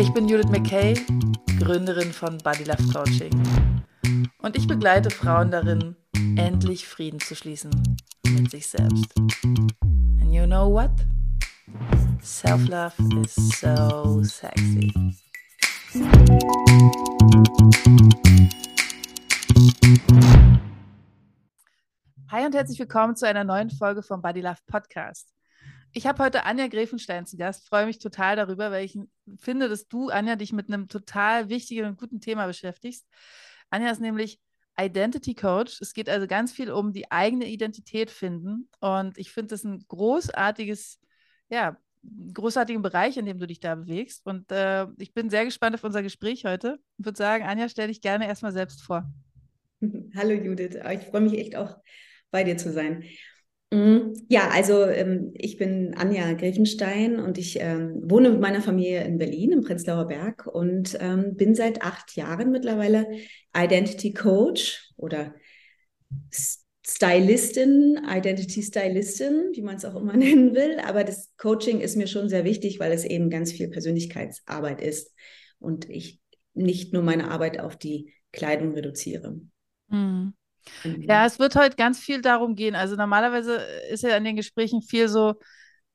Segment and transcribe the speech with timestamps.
[0.00, 0.94] Ich bin Judith McKay,
[1.58, 3.30] Gründerin von Body Love Coaching
[4.40, 5.94] und ich begleite Frauen darin,
[6.38, 7.70] endlich Frieden zu schließen
[8.26, 9.14] mit sich selbst.
[9.44, 10.90] And you know what?
[12.22, 14.90] Self-love is so sexy.
[22.30, 25.34] Hi und herzlich willkommen zu einer neuen Folge vom Body Love Podcast.
[25.92, 28.98] Ich habe heute Anja Gräfenstein zu Gast, freue mich total darüber, weil ich
[29.38, 33.06] finde, dass du, Anja, dich mit einem total wichtigen und guten Thema beschäftigst.
[33.70, 34.40] Anja ist nämlich
[34.78, 35.80] Identity Coach.
[35.80, 38.68] Es geht also ganz viel um die eigene Identität finden.
[38.78, 41.00] Und ich finde das ein großartiges,
[41.48, 41.76] ja,
[42.34, 44.24] großartigen Bereich, in dem du dich da bewegst.
[44.24, 47.88] Und äh, ich bin sehr gespannt auf unser Gespräch heute und würde sagen, Anja, stell
[47.88, 49.10] dich gerne erstmal selbst vor.
[50.14, 51.76] Hallo Judith, ich freue mich echt auch
[52.30, 53.04] bei dir zu sein.
[53.72, 54.14] Mhm.
[54.28, 59.18] Ja, also ähm, ich bin Anja Grevenstein und ich ähm, wohne mit meiner Familie in
[59.18, 63.06] Berlin im Prenzlauer Berg und ähm, bin seit acht Jahren mittlerweile
[63.56, 65.34] Identity Coach oder
[66.84, 70.80] Stylistin, Identity Stylistin, wie man es auch immer nennen will.
[70.80, 75.14] Aber das Coaching ist mir schon sehr wichtig, weil es eben ganz viel Persönlichkeitsarbeit ist
[75.60, 76.20] und ich
[76.54, 79.40] nicht nur meine Arbeit auf die Kleidung reduziere.
[79.88, 80.34] Mhm.
[80.84, 82.74] Ja, es wird heute ganz viel darum gehen.
[82.74, 83.56] Also normalerweise
[83.90, 85.34] ist ja in den Gesprächen viel so,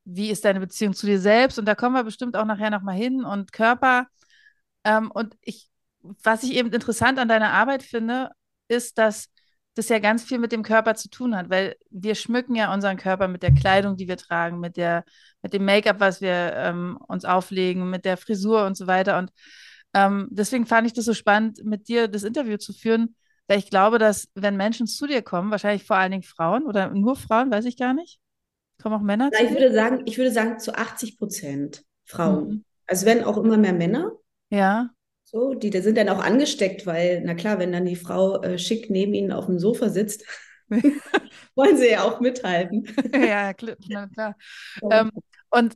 [0.06, 1.58] wie ist deine Beziehung zu dir selbst?
[1.60, 4.08] Und da kommen wir bestimmt auch nachher nochmal hin und Körper.
[4.84, 5.70] Ähm, und ich,
[6.24, 8.30] was ich eben interessant an deiner Arbeit finde,
[8.68, 9.30] ist, dass
[9.76, 12.98] das ja ganz viel mit dem Körper zu tun hat, weil wir schmücken ja unseren
[12.98, 15.04] Körper mit der Kleidung, die wir tragen, mit der,
[15.42, 19.18] mit dem Make-up, was wir ähm, uns auflegen, mit der Frisur und so weiter.
[19.18, 19.32] Und
[19.94, 23.16] ähm, deswegen fand ich das so spannend, mit dir das Interview zu führen,
[23.48, 26.90] weil ich glaube, dass wenn Menschen zu dir kommen, wahrscheinlich vor allen Dingen Frauen oder
[26.90, 28.20] nur Frauen, weiß ich gar nicht.
[28.82, 29.56] Kommen auch Männer ja, zu ich dir?
[29.56, 32.48] Würde sagen, ich würde sagen zu 80 Prozent Frauen.
[32.48, 32.64] Mhm.
[32.88, 34.12] Also werden auch immer mehr Männer.
[34.50, 34.90] Ja.
[35.24, 38.60] So, die da sind dann auch angesteckt, weil, na klar, wenn dann die Frau äh,
[38.60, 40.24] schick neben ihnen auf dem Sofa sitzt,
[41.56, 42.88] wollen sie ja auch mithalten.
[43.14, 44.08] ja, klar.
[44.14, 44.36] klar.
[44.92, 45.12] Ähm,
[45.50, 45.76] und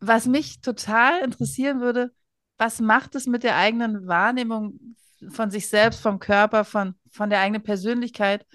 [0.00, 2.12] was mich total interessieren würde,
[2.58, 4.96] was macht es mit der eigenen Wahrnehmung
[5.30, 8.46] von sich selbst, vom Körper, von, von der eigenen Persönlichkeit,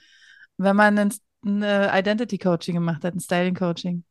[0.57, 1.13] wenn man ein,
[1.45, 1.63] ein
[1.99, 4.03] Identity Coaching gemacht hat, ein Styling Coaching?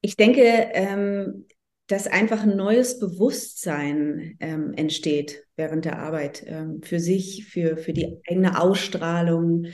[0.00, 1.46] Ich denke, ähm,
[1.88, 7.92] dass einfach ein neues Bewusstsein ähm, entsteht während der Arbeit ähm, für sich, für, für
[7.92, 9.66] die eigene Ausstrahlung,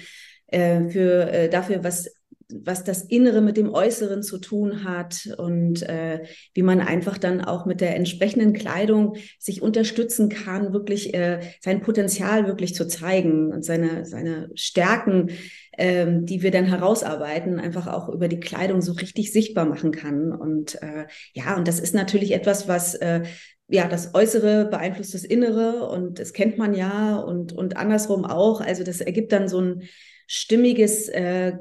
[0.47, 2.15] äh, für äh, dafür, was
[2.63, 7.41] was das Innere mit dem Äußeren zu tun hat und äh, wie man einfach dann
[7.41, 13.53] auch mit der entsprechenden Kleidung sich unterstützen kann, wirklich äh, sein Potenzial wirklich zu zeigen
[13.53, 15.31] und seine, seine Stärken,
[15.73, 20.33] äh, die wir dann herausarbeiten, einfach auch über die Kleidung so richtig sichtbar machen kann.
[20.33, 23.23] Und äh, ja, und das ist natürlich etwas, was äh,
[23.69, 28.61] ja, das Äußere beeinflusst das Innere und das kennt man ja und, und andersrum auch.
[28.61, 29.83] Also das ergibt dann so ein
[30.27, 31.55] stimmiges äh,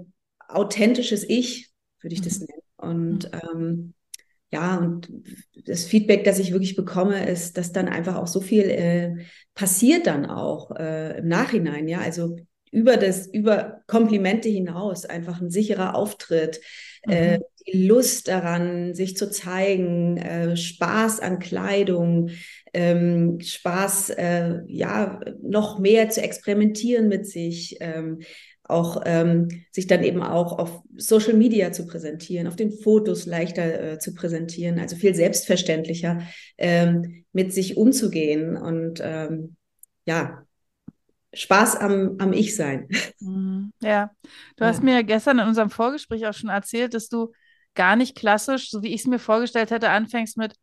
[0.55, 1.71] authentisches Ich,
[2.01, 2.47] würde ich das mhm.
[2.47, 2.61] nennen.
[2.77, 3.39] Und mhm.
[3.53, 3.93] ähm,
[4.51, 5.09] ja, und
[5.65, 9.15] das Feedback, das ich wirklich bekomme, ist, dass dann einfach auch so viel äh,
[9.55, 12.35] passiert dann auch äh, im Nachhinein, ja, also
[12.71, 16.59] über das, über Komplimente hinaus, einfach ein sicherer Auftritt,
[17.07, 17.41] äh, mhm.
[17.41, 22.29] äh, die Lust daran, sich zu zeigen, äh, Spaß an Kleidung,
[22.73, 28.19] ähm, Spaß, äh, ja, noch mehr zu experimentieren mit sich, ähm,
[28.63, 33.93] auch ähm, sich dann eben auch auf Social Media zu präsentieren, auf den Fotos leichter
[33.93, 36.21] äh, zu präsentieren, also viel selbstverständlicher
[36.57, 39.55] ähm, mit sich umzugehen und ähm,
[40.05, 40.45] ja,
[41.33, 42.87] Spaß am, am Ich sein.
[43.19, 43.71] Mhm.
[43.81, 44.11] Ja,
[44.55, 44.69] du ja.
[44.69, 47.31] hast mir gestern in unserem Vorgespräch auch schon erzählt, dass du
[47.73, 50.53] gar nicht klassisch, so wie ich es mir vorgestellt hätte, anfängst mit,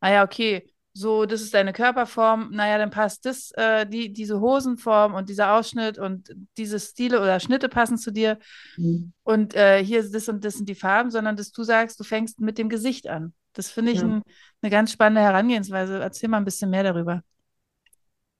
[0.00, 4.40] ah ja, okay, so, das ist deine Körperform, naja, dann passt das, äh, die, diese
[4.40, 8.38] Hosenform und dieser Ausschnitt und diese Stile oder Schnitte passen zu dir.
[8.78, 9.12] Mhm.
[9.22, 12.04] Und äh, hier ist das und das sind die Farben, sondern dass du sagst, du
[12.04, 13.34] fängst mit dem Gesicht an.
[13.52, 14.06] Das finde ich ja.
[14.06, 14.22] ein,
[14.62, 15.98] eine ganz spannende Herangehensweise.
[15.98, 17.22] Erzähl mal ein bisschen mehr darüber.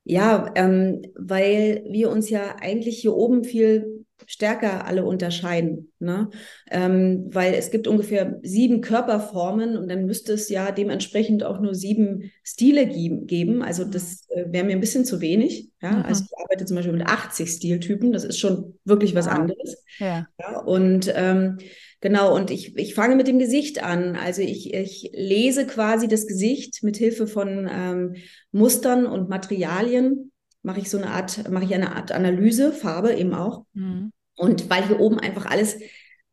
[0.04, 3.95] Ja, ähm, weil wir uns ja eigentlich hier oben viel
[4.26, 5.92] stärker alle unterscheiden.
[5.98, 6.30] Ne?
[6.70, 11.74] Ähm, weil es gibt ungefähr sieben Körperformen und dann müsste es ja dementsprechend auch nur
[11.74, 13.62] sieben Stile geben.
[13.62, 13.90] Also mhm.
[13.90, 15.70] das äh, wäre mir ein bisschen zu wenig.
[15.82, 15.92] Ja?
[15.92, 16.02] Mhm.
[16.02, 19.34] Also ich arbeite zum Beispiel mit 80 Stiltypen, das ist schon wirklich was wow.
[19.34, 19.84] anderes.
[19.98, 20.26] Ja.
[20.40, 21.58] ja und ähm,
[22.00, 24.16] genau, und ich, ich fange mit dem Gesicht an.
[24.16, 28.14] Also ich, ich lese quasi das Gesicht mit Hilfe von ähm,
[28.50, 30.32] Mustern und Materialien
[30.66, 33.64] mache ich so eine Art, mache ich eine Art Analyse, Farbe eben auch.
[33.72, 34.12] Mhm.
[34.36, 35.76] Und weil hier oben einfach alles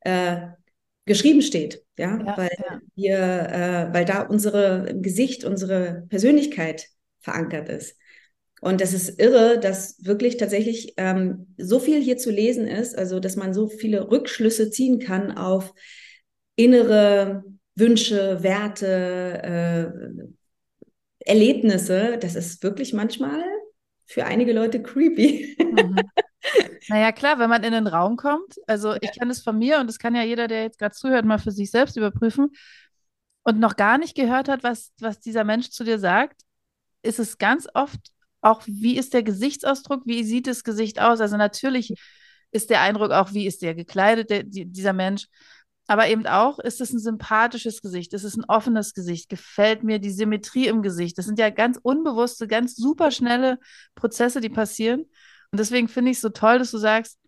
[0.02, 0.48] äh,
[1.06, 2.82] geschrieben steht, ja, ja weil ja.
[2.96, 6.88] wir, äh, weil da unsere Gesicht, unsere Persönlichkeit
[7.22, 7.96] verankert ist.
[8.60, 13.20] Und das ist irre, dass wirklich tatsächlich ähm, so viel hier zu lesen ist, also
[13.20, 15.74] dass man so viele Rückschlüsse ziehen kann auf
[16.56, 17.44] innere
[17.76, 19.94] Wünsche, Werte,
[21.20, 22.18] äh, Erlebnisse.
[22.20, 23.44] Das ist wirklich manchmal
[24.14, 25.58] für einige Leute creepy.
[25.60, 25.96] Mhm.
[26.90, 29.88] Naja, klar, wenn man in den Raum kommt, also ich kenne es von mir und
[29.88, 32.50] das kann ja jeder, der jetzt gerade zuhört, mal für sich selbst überprüfen
[33.44, 36.42] und noch gar nicht gehört hat, was, was dieser Mensch zu dir sagt,
[37.02, 38.12] ist es ganz oft
[38.42, 41.22] auch, wie ist der Gesichtsausdruck, wie sieht das Gesicht aus?
[41.22, 41.94] Also natürlich
[42.52, 45.28] ist der Eindruck auch, wie ist der gekleidet, der, die, dieser Mensch.
[45.88, 50.00] Aber eben auch, ist es ein sympathisches Gesicht, ist es ein offenes Gesicht, gefällt mir
[50.00, 51.18] die Symmetrie im Gesicht.
[51.18, 53.60] Das sind ja ganz unbewusste, ganz superschnelle
[53.96, 55.02] Prozesse, die passieren.
[55.52, 57.20] Und deswegen finde ich es so toll, dass du sagst,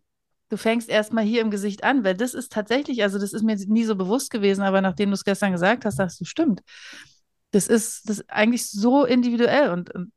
[0.50, 3.56] du fängst erstmal hier im Gesicht an, weil das ist tatsächlich, also das ist mir
[3.56, 6.62] nie so bewusst gewesen, aber nachdem du es gestern gesagt hast, sagst du, stimmt.
[7.52, 10.12] Das ist, das ist eigentlich so individuell und, und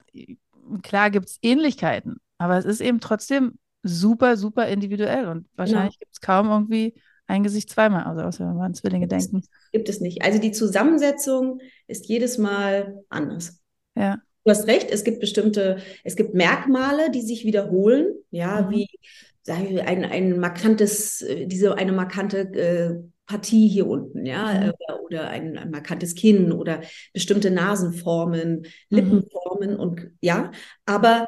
[0.82, 5.98] klar gibt es Ähnlichkeiten, aber es ist eben trotzdem super, super individuell und wahrscheinlich ja.
[6.00, 6.94] gibt es kaum irgendwie
[7.28, 9.38] ein Gesicht zweimal, also außer wenn man Zwillinge gibt denken.
[9.38, 10.22] Es, gibt es nicht.
[10.22, 13.60] Also die Zusammensetzung ist jedes Mal anders.
[13.94, 14.18] Ja.
[14.44, 18.70] Du hast recht, es gibt bestimmte, es gibt Merkmale, die sich wiederholen, ja, mhm.
[18.70, 18.98] wie ich,
[19.46, 24.72] ein, ein markantes, diese eine markante äh, Partie hier unten, ja, mhm.
[24.88, 26.80] Äh, oder ein, ein, markantes Kinn oder
[27.12, 28.64] bestimmte Nasenformen, mhm.
[28.88, 30.50] Lippenformen und ja,
[30.86, 31.26] aber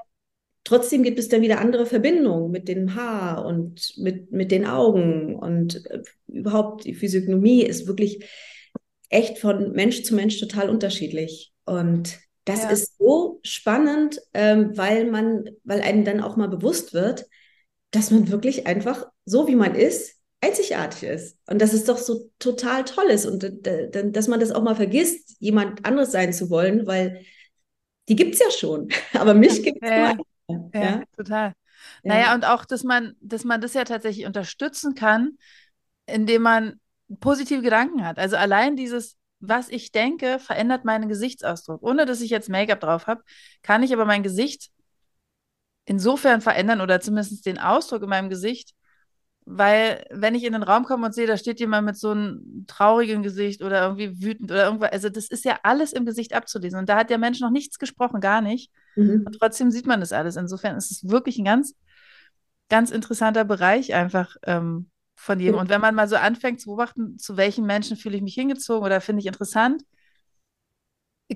[0.70, 5.34] trotzdem gibt es dann wieder andere Verbindungen mit dem Haar und mit, mit den Augen
[5.34, 8.24] und äh, überhaupt die Physiognomie ist wirklich
[9.08, 11.52] echt von Mensch zu Mensch total unterschiedlich.
[11.64, 12.70] Und das ja.
[12.70, 17.26] ist so spannend, ähm, weil man, weil einem dann auch mal bewusst wird,
[17.90, 21.38] dass man wirklich einfach so wie man ist, einzigartig ist.
[21.48, 24.76] Und das ist doch so total toll ist und äh, dass man das auch mal
[24.76, 27.24] vergisst, jemand anderes sein zu wollen, weil
[28.08, 30.16] die gibt es ja schon, aber mich gibt es ja,
[30.72, 31.48] ja, ja, total.
[32.02, 32.14] Ja.
[32.14, 35.38] Naja, und auch, dass man, dass man das ja tatsächlich unterstützen kann,
[36.06, 36.80] indem man
[37.20, 38.18] positive Gedanken hat.
[38.18, 41.82] Also allein dieses, was ich denke, verändert meinen Gesichtsausdruck.
[41.82, 43.22] Ohne dass ich jetzt Make-up drauf habe,
[43.62, 44.70] kann ich aber mein Gesicht
[45.86, 48.74] insofern verändern oder zumindest den Ausdruck in meinem Gesicht,
[49.44, 52.64] weil wenn ich in den Raum komme und sehe, da steht jemand mit so einem
[52.68, 56.78] traurigen Gesicht oder irgendwie wütend oder irgendwas, also das ist ja alles im Gesicht abzulesen
[56.78, 58.70] und da hat der Mensch noch nichts gesprochen, gar nicht.
[58.96, 59.24] Mhm.
[59.26, 60.36] Und trotzdem sieht man das alles.
[60.36, 61.74] Insofern ist es wirklich ein ganz,
[62.68, 65.58] ganz interessanter Bereich einfach ähm, von jedem.
[65.58, 68.84] Und wenn man mal so anfängt zu beobachten, zu welchen Menschen fühle ich mich hingezogen
[68.84, 69.82] oder finde ich interessant,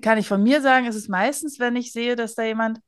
[0.01, 2.81] kann ich von mir sagen, ist es meistens, wenn ich sehe, dass da jemand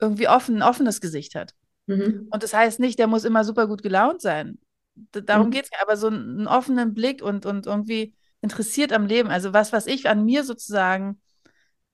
[0.00, 1.54] irgendwie offen, ein offenes Gesicht hat.
[1.86, 2.28] Mhm.
[2.30, 4.58] Und das heißt nicht, der muss immer super gut gelaunt sein.
[4.94, 5.50] D darum mhm.
[5.50, 9.28] geht es mir, aber so einen, einen offenen Blick und, und irgendwie interessiert am Leben.
[9.28, 11.20] Also was, was ich an mir sozusagen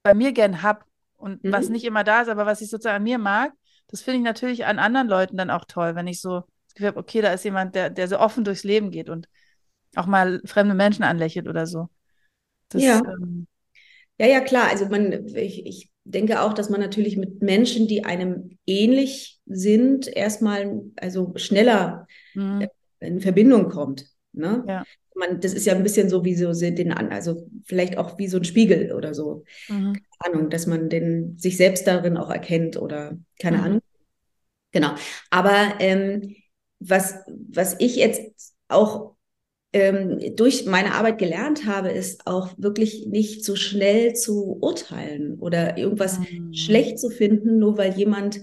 [0.02, 0.84] bei mir gern habe
[1.20, 1.52] und mhm.
[1.52, 3.52] was nicht immer da ist, aber was ich sozusagen an mir mag,
[3.88, 6.88] das finde ich natürlich an anderen Leuten dann auch toll, wenn ich so das Gefühl
[6.88, 9.28] habe, okay, da ist jemand, der, der so offen durchs Leben geht und
[9.96, 11.88] auch mal fremde Menschen anlächelt oder so.
[12.68, 12.98] Das, ja.
[12.98, 13.46] Ähm,
[14.18, 14.68] ja, ja, klar.
[14.70, 20.06] Also man, ich, ich denke auch, dass man natürlich mit Menschen, die einem ähnlich sind,
[20.06, 22.68] erstmal also schneller mhm.
[23.00, 24.06] in Verbindung kommt.
[24.32, 24.64] Ne?
[24.68, 24.84] Ja.
[25.16, 28.36] Man, das ist ja ein bisschen so wie so den also vielleicht auch wie so
[28.36, 29.44] ein Spiegel oder so.
[29.68, 29.94] Mhm.
[30.20, 33.64] Ahnung, dass man den sich selbst darin auch erkennt oder keine mhm.
[33.64, 33.80] Ahnung.
[34.72, 34.94] Genau.
[35.30, 36.34] Aber ähm,
[36.78, 37.16] was,
[37.48, 39.16] was ich jetzt auch
[39.72, 45.78] ähm, durch meine Arbeit gelernt habe, ist auch wirklich nicht so schnell zu urteilen oder
[45.78, 46.52] irgendwas mhm.
[46.52, 48.40] schlecht zu finden, nur weil jemand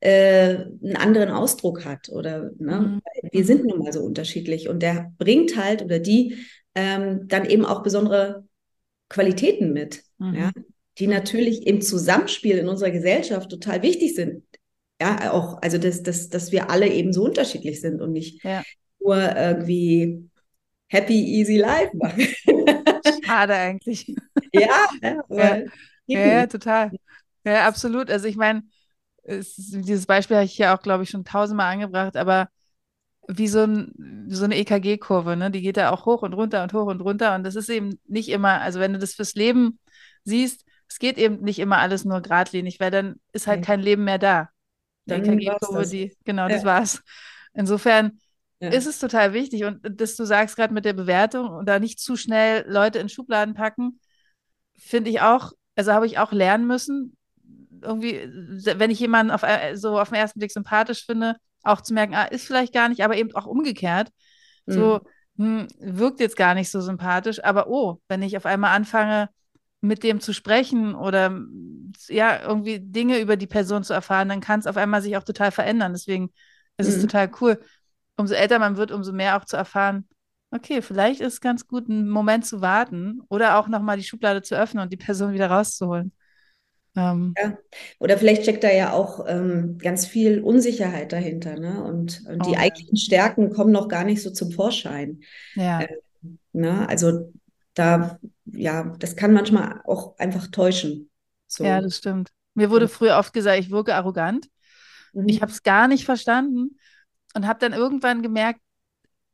[0.00, 3.00] äh, einen anderen Ausdruck hat oder ne?
[3.22, 3.30] Mhm.
[3.32, 6.36] wir sind nun mal so unterschiedlich und der bringt halt oder die
[6.76, 8.44] ähm, dann eben auch besondere
[9.08, 10.34] Qualitäten mit, mhm.
[10.34, 10.52] ja,
[10.98, 14.42] die natürlich im Zusammenspiel in unserer Gesellschaft total wichtig sind.
[15.00, 18.64] Ja, auch, also dass, dass, dass wir alle eben so unterschiedlich sind und nicht ja.
[18.98, 20.28] nur irgendwie
[20.88, 22.26] happy, easy life machen.
[23.24, 24.14] Schade eigentlich.
[24.52, 25.22] Ja, ja,
[26.06, 26.90] ja, ja, total.
[27.44, 28.10] Ja, absolut.
[28.10, 28.64] Also ich meine,
[29.24, 32.48] dieses Beispiel habe ich ja auch, glaube ich, schon tausendmal angebracht, aber
[33.28, 35.50] wie so, ein, so eine EKG-Kurve, ne?
[35.50, 37.34] Die geht da auch hoch und runter und hoch und runter.
[37.34, 39.78] Und das ist eben nicht immer, also wenn du das fürs Leben
[40.24, 43.66] siehst, es geht eben nicht immer alles nur geradlinig, weil dann ist halt Nee.
[43.66, 44.48] kein Leben mehr da.
[45.06, 45.22] Dann
[45.80, 45.90] das.
[45.90, 46.54] die, genau, Ja.
[46.54, 47.02] das war's.
[47.54, 48.18] Insofern
[48.60, 48.70] Ja.
[48.70, 49.64] ist es total wichtig.
[49.64, 53.08] Und dass du sagst gerade mit der Bewertung und da nicht zu schnell Leute in
[53.08, 54.00] Schubladen packen,
[54.76, 57.16] finde ich auch, also habe ich auch lernen müssen,
[57.80, 58.28] irgendwie,
[58.64, 62.14] wenn ich jemanden auf, äh, so auf den ersten Blick sympathisch finde, auch zu merken,
[62.14, 64.10] ah, ist vielleicht gar nicht, aber eben auch umgekehrt.
[64.66, 65.00] So,
[65.36, 69.28] hm, wirkt jetzt gar nicht so sympathisch, aber oh, wenn ich auf einmal anfange,
[69.80, 71.38] mit dem zu sprechen oder
[72.08, 75.24] ja, irgendwie Dinge über die Person zu erfahren, dann kann es auf einmal sich auch
[75.24, 75.92] total verändern.
[75.92, 76.32] Deswegen
[76.76, 76.98] ist es Mhm.
[76.98, 77.60] total cool.
[78.16, 80.08] Umso älter man wird, umso mehr auch zu erfahren,
[80.50, 84.42] okay, vielleicht ist es ganz gut, einen Moment zu warten oder auch nochmal die Schublade
[84.42, 86.12] zu öffnen und die Person wieder rauszuholen.
[86.96, 87.56] Ähm, Ja.
[88.00, 91.82] Oder vielleicht steckt da ja auch ähm, ganz viel Unsicherheit dahinter, ne?
[91.84, 92.58] Und, und Oh die ja.
[92.58, 95.20] eigentlichen Stärken kommen noch gar nicht so zum Vorschein.
[95.54, 95.88] ja, Äh,
[96.54, 96.88] Ne?
[96.88, 97.32] Also
[97.74, 98.18] da,
[98.52, 101.10] ja, das kann manchmal auch einfach täuschen.
[101.46, 101.64] So.
[101.64, 102.30] ja, das stimmt.
[102.54, 104.48] Mir wurde früher oft gesagt, ich wirke arrogant.
[105.12, 105.28] Mhm.
[105.28, 106.76] Ich habe es gar nicht verstanden
[107.34, 108.60] und habe dann irgendwann gemerkt,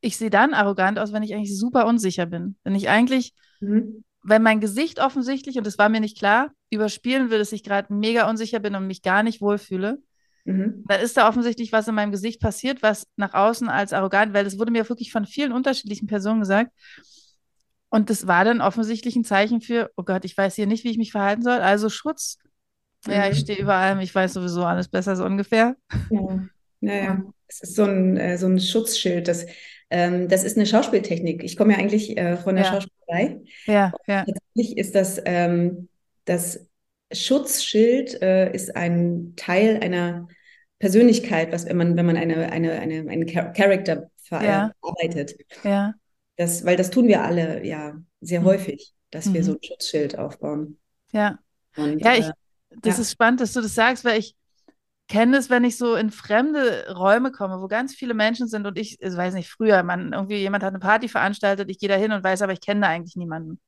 [0.01, 2.57] ich sehe dann arrogant aus, wenn ich eigentlich super unsicher bin.
[2.63, 4.03] Wenn ich eigentlich, Mhm.
[4.23, 7.93] wenn mein Gesicht offensichtlich, und das war mir nicht klar, überspielen will, dass ich gerade
[7.93, 9.99] mega unsicher bin und mich gar nicht wohlfühle,
[10.45, 10.83] Mhm.
[10.87, 14.43] dann ist da offensichtlich was in meinem Gesicht passiert, was nach außen als arrogant, weil
[14.43, 16.71] das wurde mir wirklich von vielen unterschiedlichen Personen gesagt.
[17.95, 20.89] Und das war dann offensichtlich ein Zeichen für, oh Gott, ich weiß hier nicht, wie
[20.91, 22.39] ich mich verhalten soll, also Schutz.
[23.07, 23.41] Ja, ich Mhm.
[23.43, 25.77] stehe über allem, ich weiß sowieso alles besser, so ungefähr.
[26.09, 26.19] Ja,
[26.81, 27.11] ja, ja.
[27.11, 29.29] Und- Es ist so ein, äh, so ein Schutzschild.
[29.29, 29.45] Das,
[29.89, 31.41] ähm, das ist eine Schauspieltechnik.
[31.43, 32.71] Ich komme ja eigentlich äh, von der Ja.
[32.71, 33.39] Schauspielerei.
[33.65, 35.87] Ja, ja, Tatsächlich ist das, ähm,
[36.25, 36.67] das
[37.13, 40.27] Schutzschild äh, ist ein Teil einer
[40.79, 45.35] Persönlichkeit, was wenn man, wenn man eine, eine, eine, einen Char Charakter verarbeitet.
[45.63, 45.93] ja.
[46.37, 48.45] Das, weil das tun wir alle ja sehr Mhm.
[48.45, 49.45] häufig, dass wir Mhm.
[49.45, 50.79] so ein Schutzschild aufbauen.
[51.11, 51.39] Ja,
[51.75, 52.99] Und ja, ich, äh, das ja.
[52.99, 54.35] ist spannend, dass du das sagst, weil ich
[55.09, 58.77] kenne es, wenn ich so in fremde Räume komme, wo ganz viele Menschen sind und
[58.79, 61.95] ich, ich weiß nicht, früher, man, irgendwie jemand hat eine Party veranstaltet, ich gehe da
[61.95, 63.59] hin und weiß, aber ich kenne da eigentlich niemanden.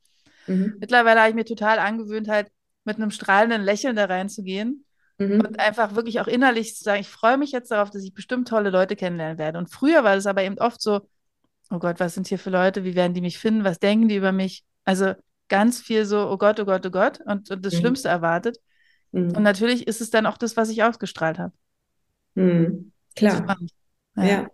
[0.47, 0.81] mhm.
[0.81, 2.50] Mittlerweile habe ich mir total angewöhnt, halt
[2.86, 4.86] mit einem strahlenden Lächeln da reinzugehen
[5.19, 5.41] Mhm.
[5.43, 8.47] und einfach wirklich auch innerlich zu sagen, ich freue mich jetzt darauf, dass ich bestimmt
[8.50, 9.57] tolle Leute kennenlernen werde.
[9.59, 11.01] Und früher war das aber eben oft so,
[11.71, 14.15] oh Gott, was sind hier für Leute, wie werden die mich finden, was denken die
[14.15, 14.63] über mich?
[14.86, 15.13] Also
[15.50, 17.77] ganz viel so, oh Gott, oh Gott, oh Gott und, und das Mhm.
[17.77, 18.57] Schlimmste erwartet.
[19.33, 19.43] Und Mhm.
[19.43, 21.53] natürlich ist es dann auch das, was ich ausgestrahlt habe.
[22.36, 22.91] Mhm.
[23.15, 23.41] Klar.
[23.45, 23.71] Spannend.
[24.15, 24.50] Ja.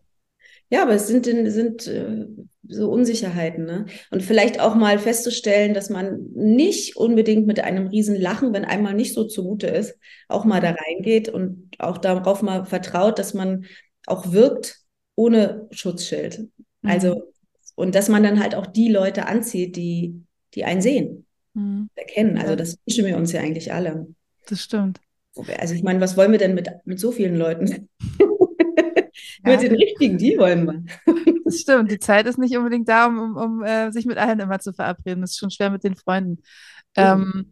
[0.70, 2.28] Ja, aber es sind, sind äh,
[2.68, 3.86] so Unsicherheiten, ne?
[4.12, 8.94] Und vielleicht auch mal festzustellen, dass man nicht unbedingt mit einem riesen Lachen, wenn einmal
[8.96, 9.98] nicht so zumute ist,
[10.30, 13.66] auch mal da reingeht und auch darauf mal vertraut, dass man
[14.08, 14.80] auch wirkt
[15.16, 16.48] ohne Schutzschild.
[16.84, 16.90] Mhm.
[16.90, 17.34] Also,
[17.76, 20.24] und dass man dann halt auch die Leute anzieht, die,
[20.54, 21.26] die einen sehen,
[21.56, 21.90] Mhm.
[21.94, 22.38] erkennen.
[22.40, 24.08] Also das wünschen wir uns ja eigentlich alle.
[24.48, 25.00] Das stimmt.
[25.60, 27.90] Also ich meine, was wollen wir denn mit, mit so vielen Leuten?
[29.46, 29.52] Ja.
[29.52, 30.84] Mit den richtigen, die wollen wir.
[31.46, 31.92] Das stimmt.
[31.92, 34.72] Die Zeit ist nicht unbedingt da, um, um, um äh, sich mit allen immer zu
[34.72, 35.22] verabreden.
[35.22, 36.42] Das ist schon schwer mit den Freunden.
[36.96, 37.52] Ähm,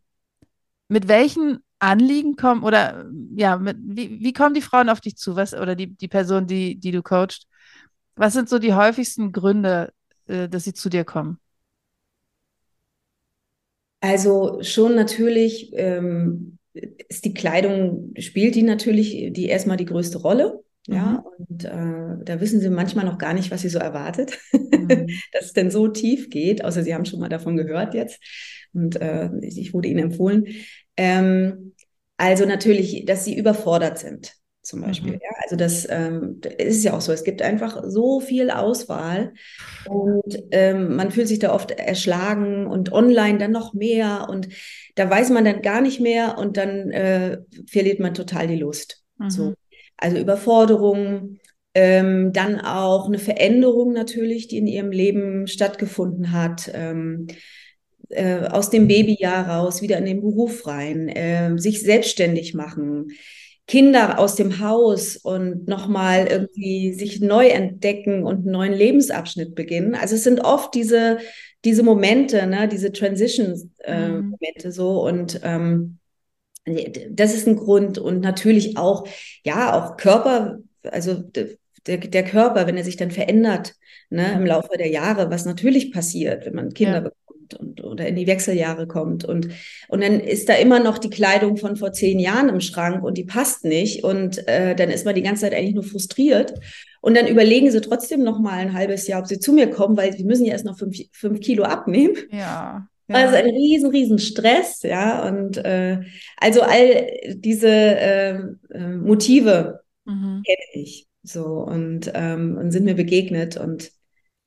[0.88, 5.36] mit welchen Anliegen kommen oder ja, mit, wie, wie kommen die Frauen auf dich zu?
[5.36, 7.48] Was, oder die, die Person, die, die du coachst?
[8.22, 9.94] Was sind so die häufigsten Gründe,
[10.28, 11.40] äh, dass sie zu dir kommen?
[14.00, 20.60] Also schon natürlich ähm, ist die Kleidung, spielt die natürlich die erstmal die größte Rolle.
[20.88, 21.70] Ja, und äh,
[22.26, 24.40] da wissen sie manchmal noch gar nicht, was sie so erwartet,
[24.74, 25.22] Mhm.
[25.32, 28.20] dass es denn so tief geht, außer sie haben schon mal davon gehört jetzt
[28.74, 30.48] und äh, ich ich wurde ihnen empfohlen.
[30.98, 31.76] Ähm,
[32.18, 34.34] also natürlich, dass sie überfordert sind,
[34.72, 35.14] zum Beispiel.
[35.14, 35.20] Mhm.
[35.22, 39.34] Ja, also das ähm, ist ja auch so, es gibt einfach so viel Auswahl
[39.86, 44.48] und ähm, man fühlt sich da oft erschlagen und online dann noch mehr und
[44.96, 49.04] da weiß man dann gar nicht mehr und dann äh, verliert man total die Lust.
[49.28, 49.50] So.
[49.50, 49.56] Mhm.
[49.98, 51.38] Also Überforderung,
[51.76, 56.72] ähm, dann auch eine Veränderung natürlich, die in ihrem Leben stattgefunden hat.
[56.74, 57.28] Ähm,
[58.10, 63.10] äh, aus dem Babyjahr raus, wieder in den Beruf rein, äh, sich selbstständig machen,
[63.68, 69.96] Kinder aus dem Haus und nochmal irgendwie sich neu entdecken und einen neuen Lebensabschnitt beginnen.
[69.96, 71.20] Also es sind oft diese,
[71.64, 72.92] diese Momente, ne, diese
[73.88, 74.40] Mhm.
[74.42, 76.00] Transition-Momente so und ähm,
[77.10, 79.08] das ist ein Grund und natürlich auch,
[79.44, 81.16] ja, auch Körper, also
[81.88, 83.74] der, der Körper, wenn er sich dann verändert,
[84.10, 87.02] ne, im Laufe der Jahre, was natürlich passiert, wenn man Kinder Ja.
[87.02, 89.50] bekommt, und, und oder in die Wechseljahre kommt und
[89.90, 93.18] und dann ist da immer noch die Kleidung von vor zehn Jahren im Schrank und
[93.18, 96.54] die passt nicht und äh, dann ist man die ganze Zeit eigentlich nur frustriert
[97.02, 99.98] und dann überlegen sie trotzdem noch mal ein halbes Jahr, ob sie zu mir kommen,
[99.98, 102.16] weil sie müssen ja erst noch fünf, fünf Kilo abnehmen.
[102.32, 102.88] Ja.
[103.08, 103.16] Ja.
[103.18, 105.28] Also ein riesen, riesen Stress, ja.
[105.28, 106.00] Und äh,
[106.38, 108.40] also all diese äh,
[108.74, 110.44] Motive mhm.
[110.46, 113.92] kenne ich so und, ähm, und sind mir begegnet und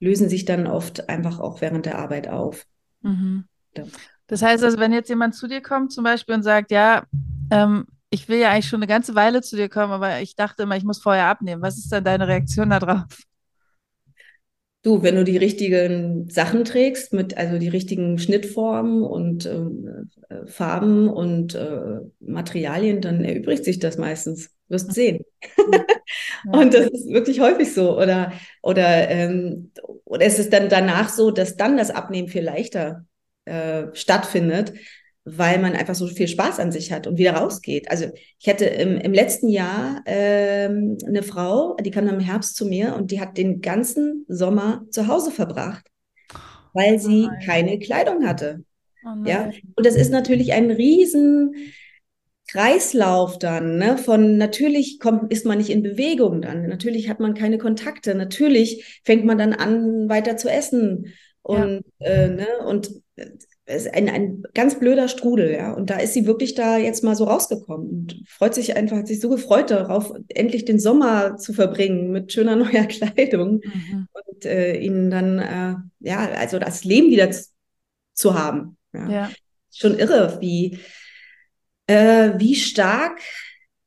[0.00, 2.66] lösen sich dann oft einfach auch während der Arbeit auf.
[3.04, 3.44] Mhm.
[4.26, 7.04] Das heißt also, wenn jetzt jemand zu dir kommt zum Beispiel und sagt, ja,
[7.50, 10.62] ähm, ich will ja eigentlich schon eine ganze Weile zu dir kommen, aber ich dachte
[10.62, 11.62] immer, ich muss vorher abnehmen.
[11.62, 13.04] Was ist dann deine Reaktion darauf?
[14.84, 20.46] Du, wenn du die richtigen Sachen trägst, mit also die richtigen Schnittformen und ähm, äh,
[20.46, 24.50] Farben und äh, Materialien, dann erübrigt sich das meistens.
[24.68, 25.24] Wirst sehen.
[26.52, 27.98] Und das ist wirklich häufig so.
[27.98, 29.72] Oder, oder, ähm,
[30.04, 33.04] oder ist es dann danach so, dass dann das Abnehmen viel leichter
[33.44, 34.72] äh, stattfindet,
[35.24, 37.90] weil man einfach so viel Spaß an sich hat und wieder rausgeht.
[37.90, 38.06] Also
[38.38, 42.94] ich hatte im, im letzten Jahr ähm, eine Frau, die kam im Herbst zu mir
[42.94, 45.86] und die hat den ganzen Sommer zu Hause verbracht,
[46.74, 48.64] weil sie oh keine Kleidung hatte.
[49.06, 51.54] Oh ja, und das ist natürlich ein riesen
[52.48, 53.96] Kreislauf dann, ne?
[53.96, 59.00] Von natürlich kommt, ist man nicht in Bewegung dann, natürlich hat man keine Kontakte, natürlich
[59.04, 61.12] fängt man dann an, weiter zu essen
[61.42, 62.06] und, ja.
[62.06, 62.46] äh, ne?
[62.66, 62.90] und
[63.66, 65.72] ist ein, ein ganz blöder Strudel, ja.
[65.72, 69.08] Und da ist sie wirklich da jetzt mal so rausgekommen und freut sich einfach, hat
[69.08, 74.08] sich so gefreut darauf, endlich den Sommer zu verbringen mit schöner neuer Kleidung mhm.
[74.12, 77.30] und äh, ihnen dann, äh, ja, also das Leben wieder
[78.12, 78.76] zu haben.
[78.92, 79.08] Ja.
[79.08, 79.30] ja.
[79.72, 80.78] Schon irre, wie,
[81.86, 83.20] äh, wie stark,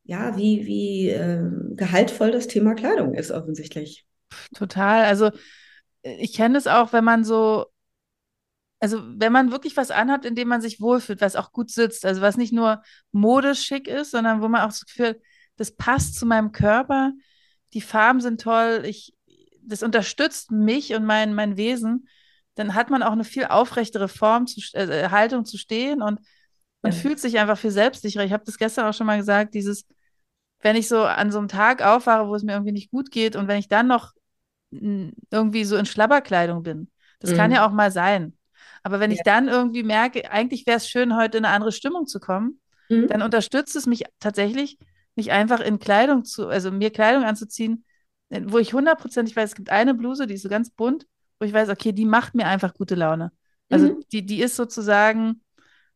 [0.04, 1.44] ja, wie, wie äh,
[1.76, 4.06] gehaltvoll das Thema Kleidung ist, offensichtlich.
[4.54, 5.04] Total.
[5.04, 5.30] Also
[6.02, 7.66] ich kenne es auch, wenn man so
[8.80, 12.04] also wenn man wirklich was anhat, in dem man sich wohlfühlt, was auch gut sitzt,
[12.04, 12.82] also was nicht nur
[13.12, 15.20] modisch schick ist, sondern wo man auch das Gefühl,
[15.56, 17.12] das passt zu meinem Körper,
[17.74, 19.14] die Farben sind toll, ich,
[19.62, 22.08] das unterstützt mich und mein, mein Wesen,
[22.54, 26.20] dann hat man auch eine viel aufrechtere Form, zu, äh, Haltung zu stehen und
[26.82, 26.98] man ja.
[26.98, 28.24] fühlt sich einfach viel selbstsicherer.
[28.24, 29.84] Ich habe das gestern auch schon mal gesagt, dieses,
[30.60, 33.34] wenn ich so an so einem Tag aufwache, wo es mir irgendwie nicht gut geht
[33.34, 34.12] und wenn ich dann noch
[34.70, 37.36] irgendwie so in Schlabberkleidung bin, das mhm.
[37.36, 38.37] kann ja auch mal sein.
[38.88, 39.16] Aber wenn ja.
[39.16, 42.58] ich dann irgendwie merke, eigentlich wäre es schön, heute in eine andere Stimmung zu kommen,
[42.88, 43.06] mhm.
[43.06, 44.78] dann unterstützt es mich tatsächlich,
[45.14, 47.84] mich einfach in Kleidung zu, also mir Kleidung anzuziehen,
[48.30, 51.06] wo ich hundertprozentig weiß, es gibt eine Bluse, die ist so ganz bunt,
[51.38, 53.30] wo ich weiß, okay, die macht mir einfach gute Laune.
[53.68, 54.04] Also mhm.
[54.10, 55.42] die, die ist sozusagen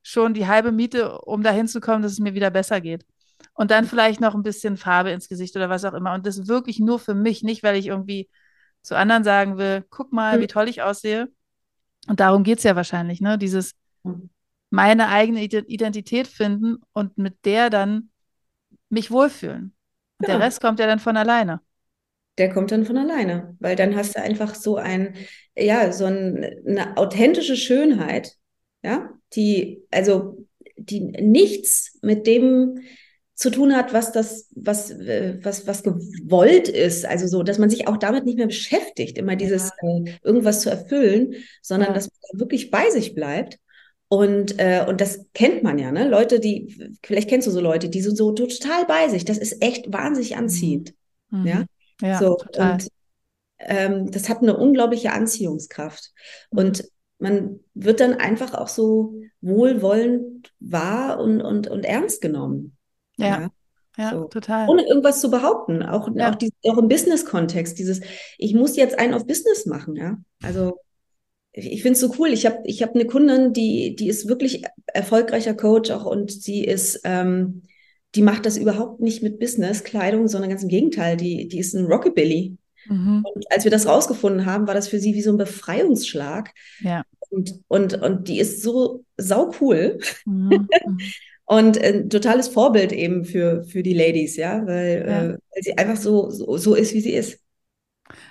[0.02, 3.06] schon die halbe Miete, um dahin zu kommen, dass es mir wieder besser geht.
[3.54, 6.12] Und dann vielleicht noch ein bisschen Farbe ins Gesicht oder was auch immer.
[6.12, 8.28] Und das wirklich nur für mich, nicht weil ich irgendwie
[8.82, 10.42] zu anderen sagen will, guck mal, mhm.
[10.42, 11.32] wie toll ich aussehe,
[12.08, 13.38] und darum geht es ja wahrscheinlich, ne?
[13.38, 14.30] Dieses mhm.
[14.70, 18.10] meine eigene Identität finden und mit der dann
[18.88, 19.74] mich wohlfühlen.
[20.18, 20.36] Und ja.
[20.36, 21.60] der Rest kommt ja dann von alleine.
[22.38, 25.14] Der kommt dann von alleine, weil dann hast du einfach so ein,
[25.56, 28.36] ja, so ein, eine authentische Schönheit,
[28.82, 32.80] ja, die, also, die nichts mit dem
[33.34, 37.06] zu tun hat, was das, was, äh, was, was gewollt ist.
[37.06, 39.88] Also so, dass man sich auch damit nicht mehr beschäftigt, immer dieses ja.
[39.88, 41.94] äh, irgendwas zu erfüllen, sondern ja.
[41.94, 43.58] dass man wirklich bei sich bleibt.
[44.08, 46.06] Und, äh, und das kennt man ja, ne?
[46.06, 49.24] Leute, die, vielleicht kennst du so Leute, die sind so total bei sich.
[49.24, 50.92] Das ist echt wahnsinnig anziehend.
[51.30, 51.46] Mhm.
[51.46, 51.64] Ja.
[52.02, 52.34] ja, so.
[52.34, 52.72] Total.
[52.72, 52.88] Und
[53.60, 56.10] ähm, das hat eine unglaubliche Anziehungskraft.
[56.50, 56.58] Mhm.
[56.58, 56.84] Und
[57.18, 62.76] man wird dann einfach auch so wohlwollend wahr und, und, und ernst genommen.
[63.16, 63.50] Ja.
[63.98, 64.24] Ja, so.
[64.24, 64.68] total.
[64.68, 65.82] Ohne irgendwas zu behaupten.
[65.82, 66.30] Auch, ja.
[66.30, 67.78] auch, die, auch im Business-Kontext.
[67.78, 68.00] Dieses,
[68.38, 70.16] ich muss jetzt einen auf Business machen, ja.
[70.42, 70.78] Also
[71.52, 72.28] ich, finde es so cool.
[72.28, 76.64] Ich habe ich hab eine Kundin, die, die ist wirklich erfolgreicher Coach auch und sie
[76.64, 77.62] ist, ähm,
[78.14, 81.16] die macht das überhaupt nicht mit Business-Kleidung, sondern ganz im Gegenteil.
[81.18, 82.56] Die, die ist ein Rockabilly.
[82.88, 83.24] Mhm.
[83.34, 86.52] Und als wir das rausgefunden haben, war das für sie wie so ein Befreiungsschlag.
[86.80, 87.04] Ja.
[87.30, 89.98] Und, und, und die ist so sau cool.
[90.24, 90.68] Mhm.
[91.52, 95.22] Und ein totales Vorbild eben für, für die Ladies, ja, weil, ja.
[95.22, 97.40] Äh, weil sie einfach so, so, so ist, wie sie ist.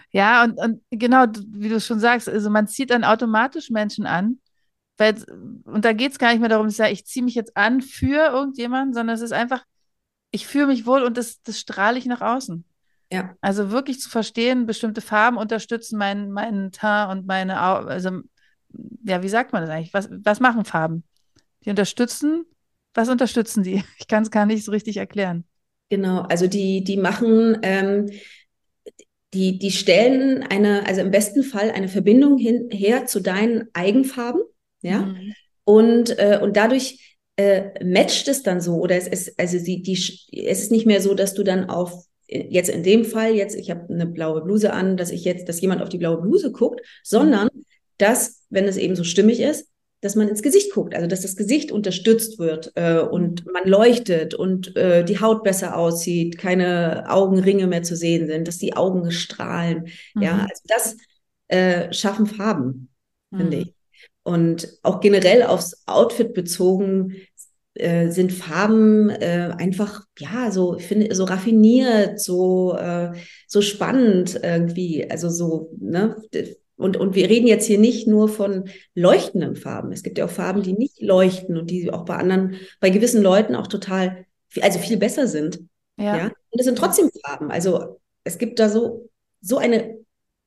[0.09, 4.39] Ja, und, und genau, wie du schon sagst, also man zieht dann automatisch Menschen an.
[4.97, 5.23] Weil,
[5.65, 7.55] und da geht es gar nicht mehr darum, dass ich sage, ich ziehe mich jetzt
[7.55, 9.63] an für irgendjemanden, sondern es ist einfach,
[10.31, 12.65] ich fühle mich wohl und das, das strahle ich nach außen.
[13.11, 13.35] Ja.
[13.39, 18.21] Also wirklich zu verstehen, bestimmte Farben unterstützen meinen, meinen Teint und meine, Au also,
[19.03, 19.93] ja, wie sagt man das eigentlich?
[19.93, 21.03] Was, was machen Farben?
[21.65, 22.45] Die unterstützen
[22.93, 23.83] was unterstützen die?
[23.99, 25.45] Ich kann es gar nicht so richtig erklären.
[25.89, 28.09] Genau, also die, die machen, ähm,
[29.33, 34.41] die, die stellen eine, also im besten Fall eine Verbindung hin, her zu deinen Eigenfarben.
[34.81, 35.01] Ja.
[35.01, 35.33] Mhm.
[35.63, 39.93] Und, äh, und dadurch äh, matcht es dann so oder es ist, also sie, die,
[39.93, 43.69] es ist nicht mehr so, dass du dann auf jetzt in dem Fall, jetzt, ich
[43.69, 46.81] habe eine blaue Bluse an, dass ich jetzt, dass jemand auf die blaue Bluse guckt,
[47.03, 47.49] sondern
[47.97, 49.67] dass, wenn es eben so stimmig ist,
[50.01, 54.33] dass man ins Gesicht guckt, also dass das Gesicht unterstützt wird äh, und man leuchtet
[54.33, 59.11] und äh, die Haut besser aussieht, keine Augenringe mehr zu sehen sind, dass die Augen
[59.11, 59.87] strahlen.
[60.15, 60.21] Mhm.
[60.21, 60.97] Ja, also das
[61.47, 62.89] äh, schaffen Farben,
[63.29, 63.37] mhm.
[63.37, 63.75] finde ich.
[64.23, 67.15] Und auch generell aufs Outfit bezogen
[67.73, 73.11] äh, sind Farben äh, einfach, ja, so, ich finde, so raffiniert, so, äh,
[73.47, 75.09] so spannend irgendwie.
[75.09, 76.15] Also so, ne?
[76.81, 79.91] Und, und wir reden jetzt hier nicht nur von leuchtenden Farben.
[79.91, 83.21] Es gibt ja auch Farben, die nicht leuchten und die auch bei anderen, bei gewissen
[83.21, 84.25] Leuten auch total,
[84.61, 85.61] also viel besser sind.
[85.97, 86.17] Ja.
[86.17, 86.25] ja?
[86.25, 87.51] Und es sind trotzdem Farben.
[87.51, 89.09] Also es gibt da so,
[89.41, 89.97] so eine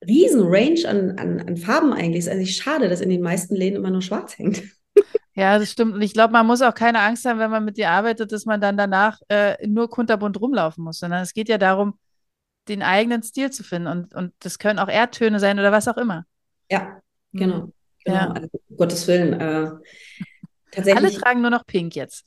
[0.07, 2.21] riesen Range an, an, an Farben eigentlich.
[2.21, 4.63] Es ist eigentlich schade, dass in den meisten Läden immer nur schwarz hängt.
[5.37, 5.95] Ja, das stimmt.
[5.95, 8.47] Und ich glaube, man muss auch keine Angst haben, wenn man mit dir arbeitet, dass
[8.47, 11.99] man dann danach äh, nur kunterbunt rumlaufen muss, sondern es geht ja darum,
[12.69, 13.89] den eigenen Stil zu finden.
[13.89, 16.25] Und, und das können auch Erdtöne sein oder was auch immer.
[16.71, 17.01] Ja,
[17.33, 17.67] genau.
[17.67, 17.73] Mhm.
[18.05, 18.17] genau.
[18.17, 18.31] Ja.
[18.31, 19.41] Also, um Gottes Willen.
[19.41, 19.71] Äh.
[20.77, 22.25] Alle tragen nur noch pink jetzt.